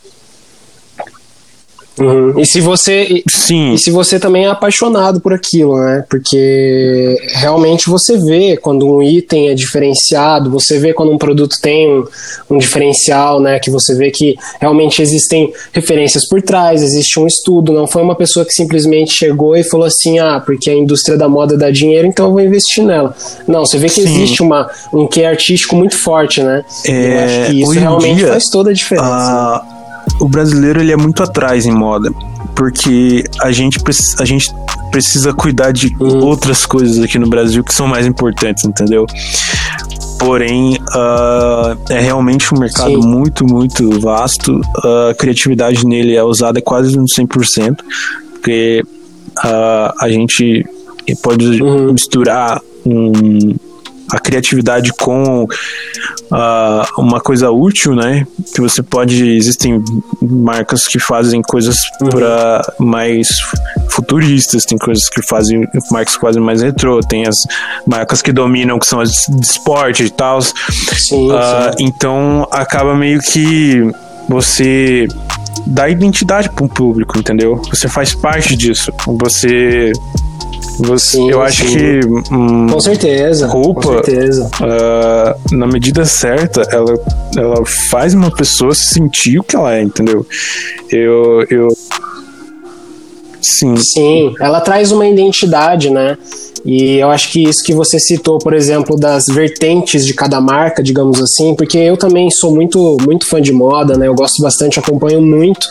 [1.99, 2.39] Uhum.
[2.39, 3.73] E se você Sim.
[3.73, 6.03] e se você também é apaixonado por aquilo, né?
[6.09, 11.89] Porque realmente você vê quando um item é diferenciado, você vê quando um produto tem
[11.89, 12.05] um,
[12.51, 13.59] um diferencial, né?
[13.59, 18.15] Que você vê que realmente existem referências por trás, existe um estudo, não foi uma
[18.15, 22.07] pessoa que simplesmente chegou e falou assim, ah, porque a indústria da moda dá dinheiro,
[22.07, 23.15] então eu vou investir nela.
[23.47, 24.03] Não, você vê que Sim.
[24.03, 26.63] existe uma, um que artístico muito forte, né?
[26.85, 29.07] É, eu acho que isso realmente dia, faz toda a diferença.
[29.07, 29.78] A
[30.19, 32.11] o brasileiro ele é muito atrás em moda,
[32.55, 33.79] porque a gente,
[34.19, 34.53] a gente
[34.91, 36.25] precisa cuidar de uhum.
[36.25, 39.05] outras coisas aqui no Brasil que são mais importantes, entendeu?
[40.19, 43.07] Porém, uh, é realmente um mercado Sim.
[43.07, 44.59] muito, muito vasto.
[45.09, 47.77] A criatividade nele é usada quase no 100%,
[48.33, 48.83] porque
[49.37, 50.65] uh, a gente
[51.23, 51.93] pode uhum.
[51.93, 53.55] misturar um
[54.11, 58.25] a criatividade com uh, uma coisa útil, né?
[58.53, 59.29] Que você pode.
[59.29, 59.83] Existem
[60.21, 62.09] marcas que fazem coisas uhum.
[62.09, 63.27] para mais
[63.89, 67.37] futuristas, tem coisas que fazem marcas que fazem mais retrô, tem as
[67.85, 70.39] marcas que dominam, que são as de esporte e tal.
[70.39, 70.43] Uh,
[70.97, 71.29] sim.
[71.79, 73.83] Então acaba meio que
[74.27, 75.07] você
[75.65, 77.61] dá identidade para o público, entendeu?
[77.69, 78.91] Você faz parte disso.
[79.05, 79.91] Você
[80.79, 81.99] você, sim, eu acho que.
[82.31, 83.47] Hum, com certeza.
[83.47, 84.49] Roupa, com certeza.
[84.61, 86.97] Uh, na medida certa, ela,
[87.35, 90.25] ela faz uma pessoa sentir o que ela é, entendeu?
[90.89, 91.45] Eu.
[91.49, 91.67] eu
[93.41, 93.75] Sim.
[93.77, 96.17] Sim, ela traz uma identidade, né?
[96.65, 100.83] E eu acho que isso que você citou, por exemplo, das vertentes de cada marca,
[100.83, 104.07] digamos assim, porque eu também sou muito, muito fã de moda, né?
[104.07, 105.67] Eu gosto bastante, acompanho muito,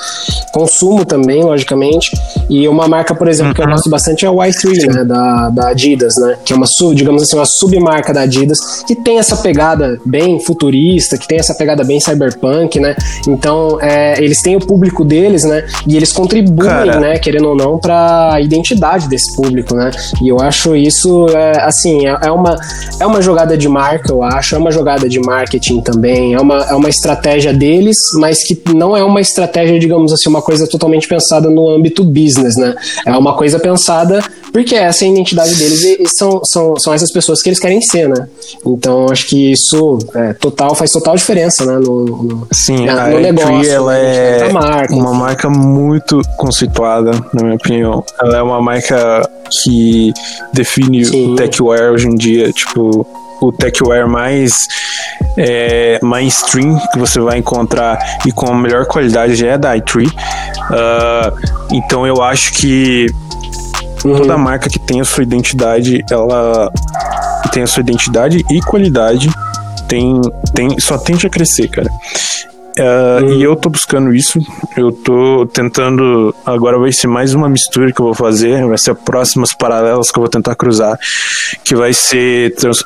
[0.52, 2.10] consumo também, logicamente.
[2.48, 3.72] E uma marca, por exemplo, que eu uhum.
[3.72, 5.04] gosto bastante é a Y3, né?
[5.04, 6.36] Da, da Adidas, né?
[6.44, 11.18] Que é uma, digamos assim, uma submarca da Adidas, que tem essa pegada bem futurista,
[11.18, 12.96] que tem essa pegada bem cyberpunk, né?
[13.26, 15.64] Então, é, eles têm o público deles, né?
[15.86, 17.00] E eles contribuem, Cara.
[17.00, 17.18] né?
[17.18, 19.90] Querendo ou não, para a identidade desse público, né?
[20.22, 22.56] E eu acho isso, é, assim, é, é, uma,
[23.00, 26.64] é uma jogada de marca, eu acho, é uma jogada de marketing também, é uma,
[26.64, 31.08] é uma estratégia deles, mas que não é uma estratégia, digamos assim, uma coisa totalmente
[31.08, 32.74] pensada no âmbito business, né?
[33.06, 34.22] É uma coisa pensada
[34.52, 37.58] porque essa é a identidade deles e, e são, são, são essas pessoas que eles
[37.58, 38.28] querem ser, né?
[38.66, 41.78] Então acho que isso é, total, faz total diferença, né?
[41.78, 44.48] No, no Sim, na, a no negócio, ela né?
[44.48, 45.18] é marca, uma enfim.
[45.18, 48.04] marca muito conceituada, na minha opinião.
[48.20, 49.28] Ela é uma marca
[49.62, 50.12] que
[50.68, 51.32] define Sim.
[51.32, 53.06] o techwear hoje em dia, tipo
[53.40, 54.66] o techwear mais
[55.36, 60.06] é, mainstream que você vai encontrar e com a melhor qualidade é da i3.
[60.08, 60.12] Uh,
[60.72, 61.32] ah,
[61.72, 63.06] então eu acho que
[64.04, 64.16] Uhum.
[64.16, 66.70] Toda marca que tem a sua identidade, ela
[67.52, 69.28] tem a sua identidade e qualidade,
[69.88, 70.20] tem,
[70.54, 71.90] tem, só tende a crescer, cara.
[72.78, 73.32] Uh, uhum.
[73.34, 74.38] E eu tô buscando isso.
[74.76, 76.34] Eu tô tentando.
[76.46, 78.66] Agora vai ser mais uma mistura que eu vou fazer.
[78.66, 80.98] Vai ser próximas paralelas que eu vou tentar cruzar.
[81.64, 82.84] Que vai ser trans,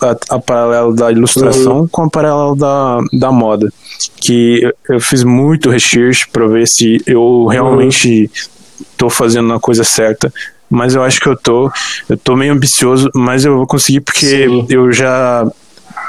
[0.00, 1.88] a, a paralelo da ilustração uhum.
[1.88, 3.72] com a paralelo da, da moda.
[4.20, 8.52] Que eu, eu fiz muito research para ver se eu realmente uhum
[8.96, 10.32] tô fazendo a coisa certa,
[10.70, 11.70] mas eu acho que eu tô.
[12.08, 14.66] Eu tô meio ambicioso, mas eu vou conseguir porque Sim.
[14.68, 15.46] eu já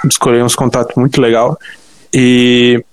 [0.08, 1.58] escolhi uns contatos muito legal
[2.14, 2.84] e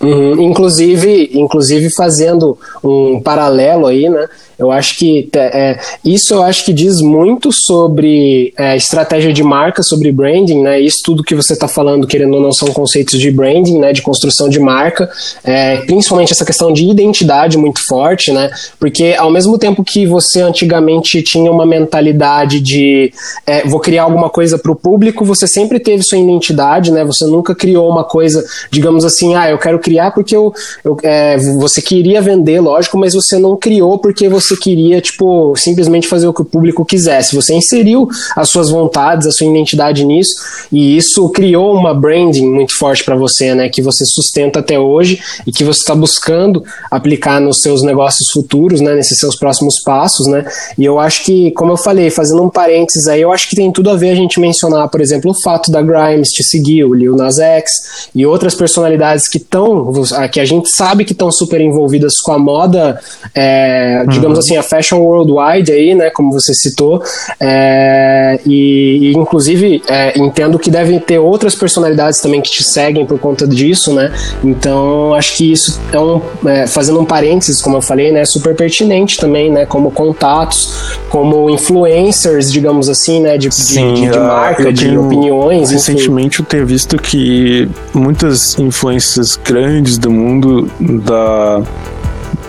[0.00, 0.40] Uhum.
[0.42, 4.28] Inclusive, inclusive fazendo um paralelo aí, né?
[4.58, 9.82] Eu acho que é, isso eu acho que diz muito sobre é, estratégia de marca,
[9.82, 10.80] sobre branding, né?
[10.80, 13.92] Isso tudo que você está falando, querendo ou não, são conceitos de branding, né?
[13.92, 15.08] De construção de marca,
[15.44, 18.50] é, principalmente essa questão de identidade muito forte, né?
[18.80, 23.12] Porque ao mesmo tempo que você antigamente tinha uma mentalidade de
[23.46, 27.04] é, vou criar alguma coisa para o público, você sempre teve sua identidade, né?
[27.04, 30.52] Você nunca criou uma coisa, digamos assim, ah, eu quero criar porque eu,
[30.84, 35.54] eu é, você queria vender, lógico, mas você não criou porque você você queria, tipo,
[35.56, 37.34] simplesmente fazer o que o público quisesse.
[37.34, 40.30] Você inseriu as suas vontades, a sua identidade nisso,
[40.72, 43.68] e isso criou uma branding muito forte para você, né?
[43.68, 48.80] Que você sustenta até hoje e que você está buscando aplicar nos seus negócios futuros,
[48.80, 48.94] né?
[48.94, 50.44] Nesses seus próximos passos, né?
[50.76, 53.70] E eu acho que, como eu falei, fazendo um parênteses aí, eu acho que tem
[53.70, 56.94] tudo a ver a gente mencionar, por exemplo, o fato da Grimes te seguir, o
[56.94, 57.70] Lil Nas X
[58.14, 59.92] e outras personalidades que estão,
[60.32, 63.00] que a gente sabe que estão super envolvidas com a moda,
[63.34, 67.02] é, digamos digamos assim, a fashion worldwide aí, né, como você citou,
[67.40, 73.04] é, e, e, inclusive é, entendo que devem ter outras personalidades também que te seguem
[73.04, 74.12] por conta disso, né,
[74.42, 78.54] então acho que isso é um, é, fazendo um parênteses, como eu falei, né, super
[78.54, 84.18] pertinente também, né, como contatos, como influencers, digamos assim, né, de, Sim, de, de, de
[84.18, 86.42] marca, de opiniões, Recentemente enfim.
[86.42, 91.62] eu tenho visto que muitas influências grandes do mundo da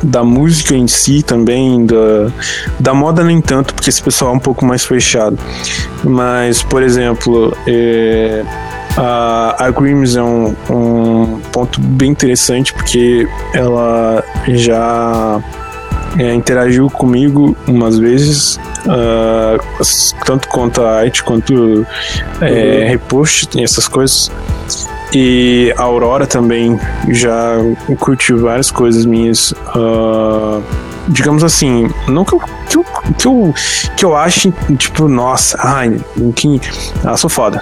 [0.01, 2.31] da música em si também, da,
[2.79, 5.37] da moda nem tanto, porque esse pessoal é um pouco mais fechado.
[6.03, 8.43] Mas, por exemplo, é,
[8.97, 15.41] a, a Grims é um, um ponto bem interessante porque ela já
[16.17, 18.55] é, interagiu comigo umas vezes,
[18.85, 21.85] uh, tanto quanto a arte quanto
[22.41, 22.45] é,
[22.83, 22.89] uhum.
[22.89, 24.31] repost essas coisas.
[25.13, 26.79] E a Aurora também
[27.09, 27.55] já
[27.99, 29.51] curtiu várias coisas minhas.
[29.75, 30.61] Uh,
[31.07, 32.85] digamos assim, não que eu, que eu,
[33.17, 33.53] que eu,
[33.97, 35.99] que eu ache, tipo, nossa, ai,
[36.35, 36.61] que.
[37.03, 37.61] Ah, sou foda.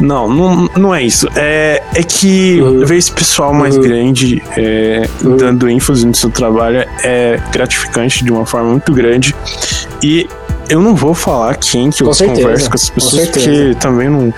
[0.00, 1.28] Não, não, não é isso.
[1.34, 2.84] É, é que uhum.
[2.84, 3.82] ver esse pessoal mais uhum.
[3.82, 5.36] grande é, uhum.
[5.36, 9.34] dando ênfase no seu trabalho é gratificante de uma forma muito grande.
[10.02, 10.28] E
[10.68, 14.08] eu não vou falar quem que eu com converso com essas pessoas, com porque também
[14.08, 14.32] não,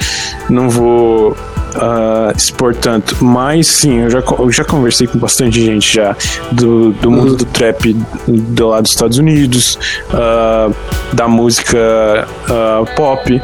[0.49, 1.37] não vou
[1.77, 3.24] uh, expor tanto.
[3.24, 6.16] Mas sim, eu já, eu já conversei com bastante gente já
[6.53, 7.37] do, do mundo uhum.
[7.37, 7.93] do trap
[8.27, 9.79] do lado dos Estados Unidos,
[10.11, 10.74] uh,
[11.12, 13.43] da música uh, pop.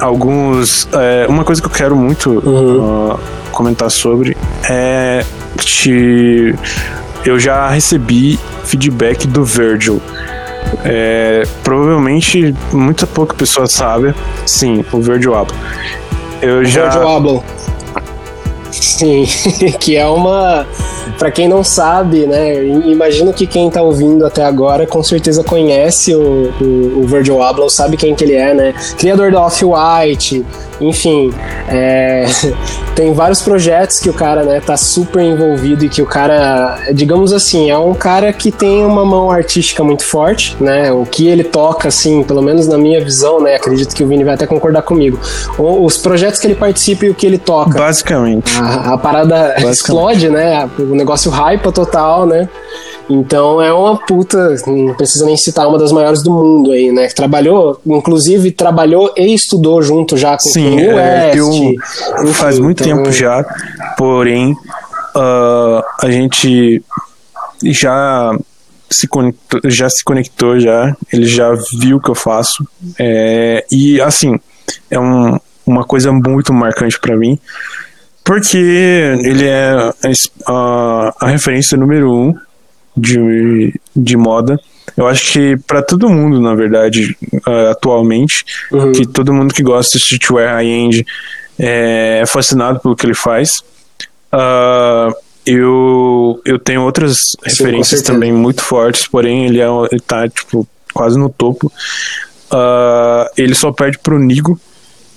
[0.00, 0.88] alguns.
[0.92, 3.16] É, uma coisa que eu quero muito uhum.
[3.52, 4.36] comentar sobre
[4.68, 5.24] é
[5.58, 6.54] que
[7.24, 10.00] eu já recebi feedback do Virgil.
[10.84, 14.14] É, provavelmente muita pouca pessoa sabe.
[14.46, 15.56] Sim, o Virgil Abloh.
[16.42, 16.84] Eu já.
[16.84, 17.44] Virgil Abloh.
[18.70, 19.26] Sim,
[19.78, 20.66] que é uma.
[21.18, 22.64] Para quem não sabe, né?
[22.64, 27.68] Imagino que quem tá ouvindo até agora com certeza conhece o, o, o Virgil Abloh,
[27.68, 28.74] sabe quem que ele é, né?
[28.96, 30.44] Criador do Off-White,
[30.80, 31.30] enfim,
[31.68, 32.24] é,
[32.96, 37.32] tem vários projetos que o cara né, tá super envolvido e que o cara, digamos
[37.32, 40.90] assim, é um cara que tem uma mão artística muito forte, né?
[40.90, 43.56] O que ele toca, assim, pelo menos na minha visão, né?
[43.56, 45.18] Acredito que o Vini vai até concordar comigo.
[45.58, 47.78] Os projetos que ele participa e o que ele toca.
[47.78, 48.50] Basicamente.
[48.60, 50.68] A, a parada explode, né?
[50.78, 52.48] O negócio hypa total, né?
[53.08, 57.08] Então é uma puta, não precisa nem citar, uma das maiores do mundo aí, né?
[57.08, 61.76] Trabalhou, inclusive trabalhou e estudou junto já com Sim, o é, eu, enfim,
[62.32, 62.98] faz muito então...
[62.98, 63.44] tempo já,
[63.98, 66.82] porém uh, a gente
[67.64, 68.32] já
[68.88, 72.64] se conectou, já se conectou já, ele já viu o que eu faço
[72.98, 74.38] é, e assim
[74.88, 77.38] é um, uma coisa muito marcante para mim
[78.30, 78.58] porque
[79.24, 79.92] ele é
[80.46, 82.32] a, a referência número um
[82.96, 84.56] de, de moda.
[84.96, 88.92] Eu acho que para todo mundo, na verdade, uh, atualmente, uhum.
[88.92, 91.04] que todo mundo que gosta de streetwear high-end
[91.58, 93.64] é, é fascinado pelo que ele faz.
[94.32, 95.12] Uh,
[95.44, 100.68] eu, eu tenho outras Sim, referências também muito fortes, porém ele, é, ele tá, tipo,
[100.94, 101.66] quase no topo.
[102.52, 104.56] Uh, ele só perde pro Nigo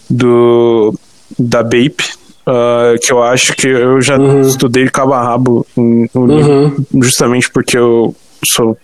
[0.10, 0.98] do,
[1.38, 4.42] da Bape, Uh, que eu acho que eu já uhum.
[4.42, 6.86] estudei cabo a rabo no uhum.
[7.02, 8.14] justamente porque eu
[8.46, 8.78] sou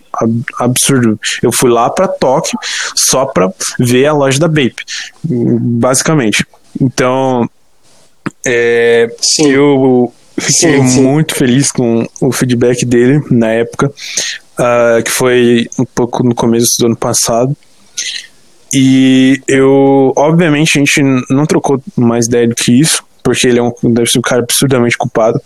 [0.57, 1.19] absurdo.
[1.43, 2.57] Eu fui lá para Tóquio
[2.95, 4.83] só para ver a loja da Bape,
[5.23, 6.45] basicamente.
[6.79, 7.49] Então,
[8.45, 11.01] é, eu fiquei sim, sim.
[11.01, 13.91] muito feliz com o feedback dele na época,
[14.57, 17.55] uh, que foi um pouco no começo do ano passado.
[18.73, 23.63] E eu, obviamente, a gente não trocou mais ideia do que isso porque ele é
[23.63, 25.39] um, deve ser um cara absurdamente culpado.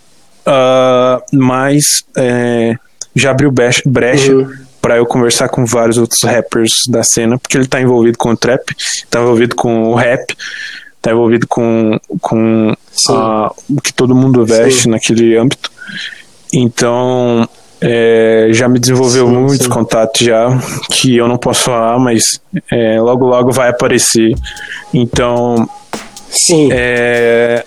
[0.46, 2.74] Uh, mas é,
[3.14, 4.52] já abriu brecha uhum.
[4.80, 8.36] para eu conversar com vários outros rappers da cena, porque ele tá envolvido com o
[8.36, 8.74] trap,
[9.08, 10.36] tá envolvido com o rap,
[11.00, 14.90] tá envolvido com, com uh, o que todo mundo veste sim.
[14.90, 15.70] naquele âmbito.
[16.52, 17.48] Então,
[17.80, 19.68] é, já me desenvolveu sim, muitos sim.
[19.68, 20.48] contatos já,
[20.90, 24.34] que eu não posso falar, mas é, logo logo vai aparecer.
[24.92, 25.68] Então,
[26.34, 26.68] Sim.
[26.72, 27.64] É,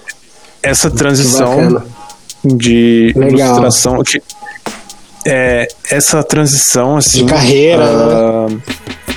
[0.61, 1.82] essa transição
[2.43, 3.47] de Legal.
[3.47, 4.03] ilustração.
[4.03, 4.22] Que,
[5.26, 7.26] é, essa transição, assim.
[7.26, 8.57] De carreira, uh, né?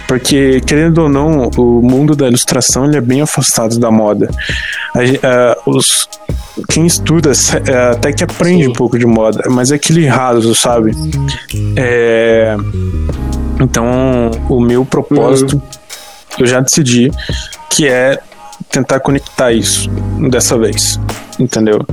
[0.08, 4.28] Porque, querendo ou não, o mundo da ilustração ele é bem afastado da moda.
[4.96, 6.08] Uh, os,
[6.68, 8.70] quem estuda uh, até que aprende Sim.
[8.70, 10.90] um pouco de moda, mas é aquele raso, sabe?
[11.76, 12.56] É,
[13.60, 15.62] então, o meu propósito, uhum.
[16.40, 17.08] eu já decidi,
[17.70, 18.18] que é
[18.70, 19.90] tentar conectar isso
[20.30, 20.98] dessa vez,
[21.38, 21.84] entendeu?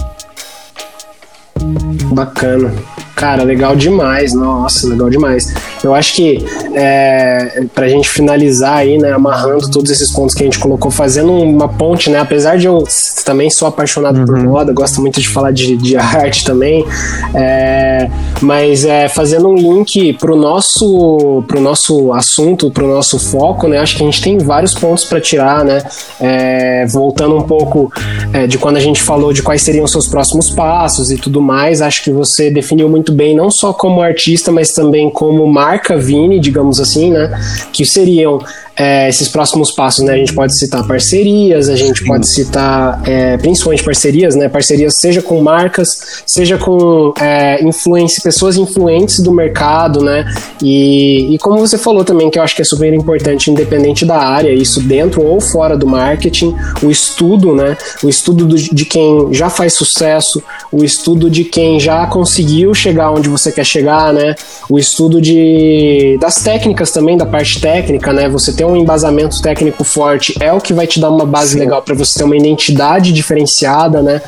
[2.14, 2.72] Bacana.
[3.18, 5.52] Cara, legal demais, nossa, legal demais.
[5.84, 6.46] Eu acho que
[6.76, 11.34] é, pra gente finalizar aí, né, amarrando todos esses pontos que a gente colocou, fazendo
[11.34, 12.84] uma ponte, né, apesar de eu
[13.26, 14.26] também sou apaixonado uhum.
[14.26, 16.86] por moda, gosto muito de falar de, de arte também,
[17.34, 18.08] é,
[18.40, 23.98] mas é, fazendo um link pro nosso, pro nosso assunto, pro nosso foco, né, acho
[23.98, 25.82] que a gente tem vários pontos para tirar, né,
[26.22, 27.92] é, voltando um pouco
[28.32, 31.42] é, de quando a gente falou de quais seriam os seus próximos passos e tudo
[31.42, 35.48] mais, acho que você definiu muito muito bem, não só como artista, mas também como
[35.48, 37.32] marca Vini, digamos assim, né?
[37.72, 38.40] Que seriam
[38.78, 40.14] é, esses próximos passos, né?
[40.14, 44.48] A gente pode citar parcerias, a gente pode citar é, principalmente parcerias, né?
[44.48, 50.32] Parcerias seja com marcas, seja com é, influência, pessoas influentes do mercado, né?
[50.62, 54.18] E, e como você falou também, que eu acho que é super importante, independente da
[54.18, 57.76] área, isso dentro ou fora do marketing, o estudo, né?
[58.04, 63.12] O estudo do, de quem já faz sucesso, o estudo de quem já conseguiu chegar
[63.12, 64.36] onde você quer chegar, né?
[64.70, 68.30] O estudo de das técnicas também, da parte técnica, né?
[68.30, 71.60] Você tem um embasamento técnico forte é o que vai te dar uma base Sim.
[71.60, 74.22] legal para você ter uma identidade diferenciada, né?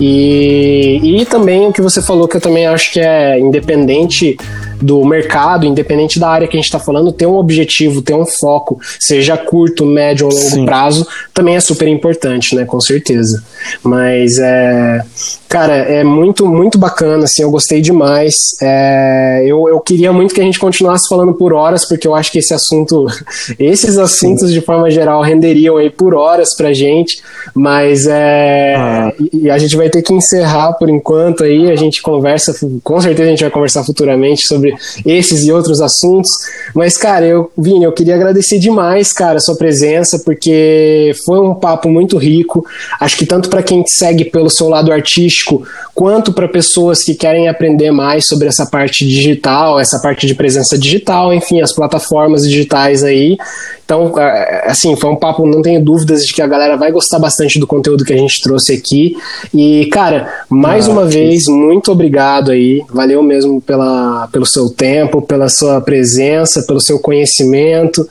[0.00, 4.36] E, e também o que você falou que eu também acho que é independente
[4.80, 8.24] do mercado, independente da área que a gente está falando, ter um objetivo, ter um
[8.24, 10.64] foco, seja curto, médio ou longo Sim.
[10.64, 12.64] prazo, também é super importante, né?
[12.64, 13.42] Com certeza.
[13.82, 15.02] Mas é.
[15.48, 18.34] Cara, é muito, muito bacana, assim, eu gostei demais.
[18.62, 22.30] É, eu, eu queria muito que a gente continuasse falando por horas, porque eu acho
[22.30, 23.06] que esse assunto,
[23.80, 24.54] esses assuntos Sim.
[24.54, 27.22] de forma geral renderiam aí por horas pra gente,
[27.54, 29.12] mas é, ah.
[29.32, 33.28] e, a gente vai ter que encerrar por enquanto aí, a gente conversa, com certeza
[33.28, 34.74] a gente vai conversar futuramente sobre
[35.04, 36.30] esses e outros assuntos.
[36.74, 41.54] Mas, cara, eu, Vini, eu queria agradecer demais, cara, a sua presença, porque foi um
[41.54, 42.64] papo muito rico.
[43.00, 45.62] Acho que tanto para quem te segue pelo seu lado artístico,
[45.94, 50.78] quanto para pessoas que querem aprender mais sobre essa parte digital, essa parte de presença
[50.78, 53.36] digital, enfim, as plataformas digitais aí.
[53.84, 57.18] Então, é, assim, foi um papo, não tenho dúvidas de que a galera vai gostar
[57.18, 59.16] bastante do conteúdo que a gente trouxe aqui.
[59.52, 62.82] E, cara, mais ah, uma vez, muito obrigado aí.
[62.92, 68.08] Valeu mesmo pela, pelo seu tempo, pela sua presença, pelo seu conhecimento.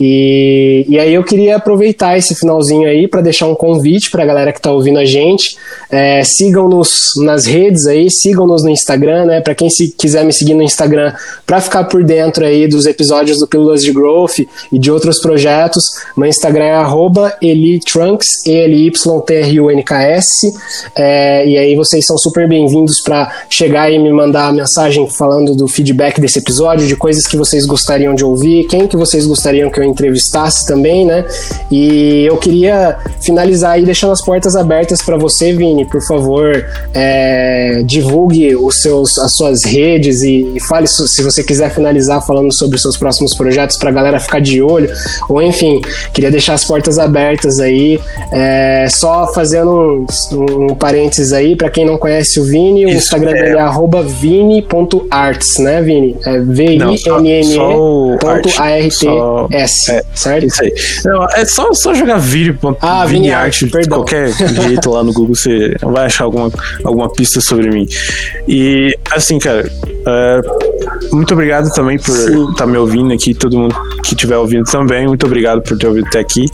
[0.00, 4.26] E, e aí eu queria aproveitar esse finalzinho aí para deixar um convite para a
[4.26, 5.58] galera que está ouvindo a gente.
[5.90, 9.42] É, sigam-nos nas redes aí, sigam-nos no Instagram, né?
[9.42, 11.12] Para quem se, quiser me seguir no Instagram,
[11.44, 14.38] para ficar por dentro aí dos episódios do Pílulas de Growth
[14.72, 15.84] e de outros projetos.
[16.16, 16.80] No Instagram é
[17.42, 20.50] elitrunks, E-L-Y-T-R-U-N-K-S.
[20.96, 25.68] É, e aí vocês são super bem-vindos para chegar e me mandar mensagem falando do
[25.68, 29.78] feedback desse episódio, de coisas que vocês gostariam de ouvir, quem que vocês gostariam que
[29.78, 31.24] eu entrevistasse também, né?
[31.70, 36.64] E eu queria finalizar aí deixando as portas abertas para você, Vini, por favor,
[36.94, 42.52] é, divulgue os seus, as suas redes e, e, fale se você quiser finalizar falando
[42.52, 44.90] sobre os seus próximos projetos para a galera ficar de olho,
[45.28, 45.80] ou enfim,
[46.12, 48.00] queria deixar as portas abertas aí,
[48.32, 52.96] é, só fazendo um, um parênteses aí, para quem não conhece o Vini, Isso, o
[52.96, 53.42] Instagram é...
[53.42, 53.70] dele é
[54.20, 56.16] vini.arts, né, Vini?
[56.24, 57.00] É V-I-N-N-E.A-R-T-S.
[59.88, 60.46] É, certo?
[60.46, 60.74] Isso aí.
[61.04, 65.34] Não, é só, só jogar vídeo, ah, Vini Art, de qualquer jeito lá no Google,
[65.34, 66.50] você vai achar alguma,
[66.84, 67.86] alguma pista sobre mim.
[68.46, 69.70] E, assim, cara,
[70.06, 70.40] é,
[71.12, 75.06] muito obrigado também por estar tá me ouvindo aqui, todo mundo que estiver ouvindo também,
[75.06, 76.46] muito obrigado por ter ouvido até aqui.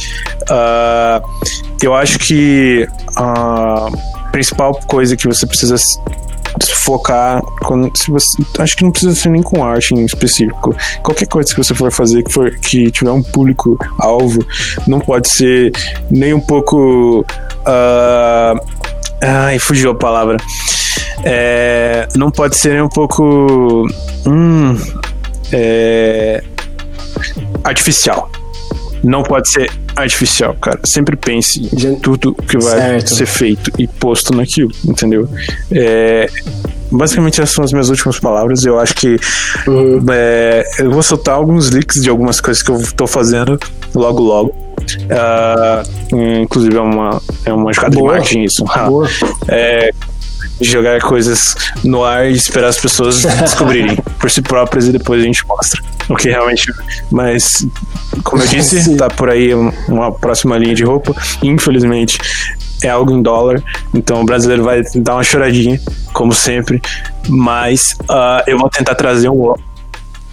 [0.50, 3.88] Uh, eu acho que a
[4.32, 5.76] principal coisa que você precisa
[6.86, 10.74] focar quando, se você, acho que não precisa ser nem com arte em específico.
[11.02, 14.44] Qualquer coisa que você for fazer que, for, que tiver um público alvo,
[14.86, 15.72] não pode ser
[16.10, 17.24] nem um pouco.
[17.60, 18.60] Uh,
[19.22, 20.36] ai, fugiu a palavra.
[21.24, 23.88] É, não pode ser nem um pouco.
[24.26, 24.76] Hum,
[25.52, 26.42] é,
[27.64, 28.30] artificial.
[29.02, 30.78] Não pode ser artificial, cara.
[30.84, 33.14] Sempre pense em tudo que vai certo.
[33.14, 35.28] ser feito e posto naquilo, entendeu?
[35.70, 36.28] É,
[36.90, 38.64] basicamente essas são as minhas últimas palavras.
[38.64, 39.18] Eu acho que
[39.66, 40.04] uhum.
[40.10, 43.58] é, eu vou soltar alguns leaks de algumas coisas que eu tô fazendo
[43.94, 44.66] logo logo.
[44.86, 48.12] Uh, inclusive é uma, é uma jogada Boa.
[48.12, 48.64] de marketing isso.
[48.64, 49.08] Boa.
[49.48, 49.90] É,
[50.60, 51.54] jogar coisas
[51.84, 55.82] no ar e esperar as pessoas descobrirem por si próprias e depois a gente mostra.
[56.08, 56.72] O que realmente.
[57.10, 57.66] Mas,
[58.22, 58.96] como eu disse, Sim.
[58.96, 59.52] tá por aí
[59.88, 61.14] uma próxima linha de roupa.
[61.42, 62.18] Infelizmente,
[62.82, 63.62] é algo em dólar,
[63.94, 65.80] então o brasileiro vai dar uma choradinha,
[66.12, 66.80] como sempre.
[67.28, 69.54] Mas uh, eu vou tentar trazer um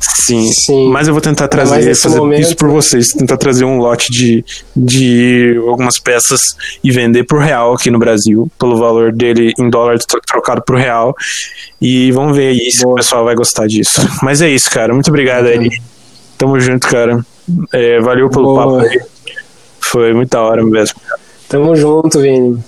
[0.04, 0.90] Sim, Sim.
[0.90, 2.42] Mas eu vou tentar trazer, fazer momento...
[2.42, 4.44] isso por vocês, tentar trazer um lote de,
[4.76, 9.98] de algumas peças e vender por real aqui no Brasil, pelo valor dele em dólar
[10.28, 11.16] trocado por real.
[11.82, 14.02] E vamos ver aí se o pessoal vai gostar disso.
[14.22, 14.94] Mas é isso, cara.
[14.94, 15.70] Muito obrigado aí.
[16.38, 17.26] Tamo junto, cara.
[17.72, 18.64] É, valeu pelo Boa.
[18.64, 19.02] papo aí.
[19.80, 21.00] Foi muita hora mesmo.
[21.48, 22.62] Tamo junto, Vini.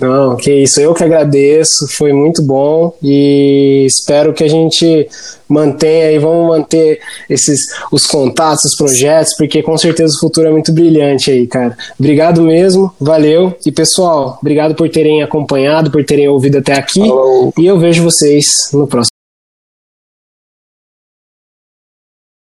[0.00, 5.06] Não, que isso, eu que agradeço, foi muito bom e espero que a gente
[5.48, 7.60] mantenha e vamos manter esses
[7.92, 11.76] os contatos, os projetos, porque com certeza o futuro é muito brilhante aí, cara.
[11.98, 13.54] Obrigado mesmo, valeu.
[13.66, 17.00] E pessoal, obrigado por terem acompanhado, por terem ouvido até aqui.
[17.00, 17.52] Falou.
[17.58, 19.09] E eu vejo vocês no próximo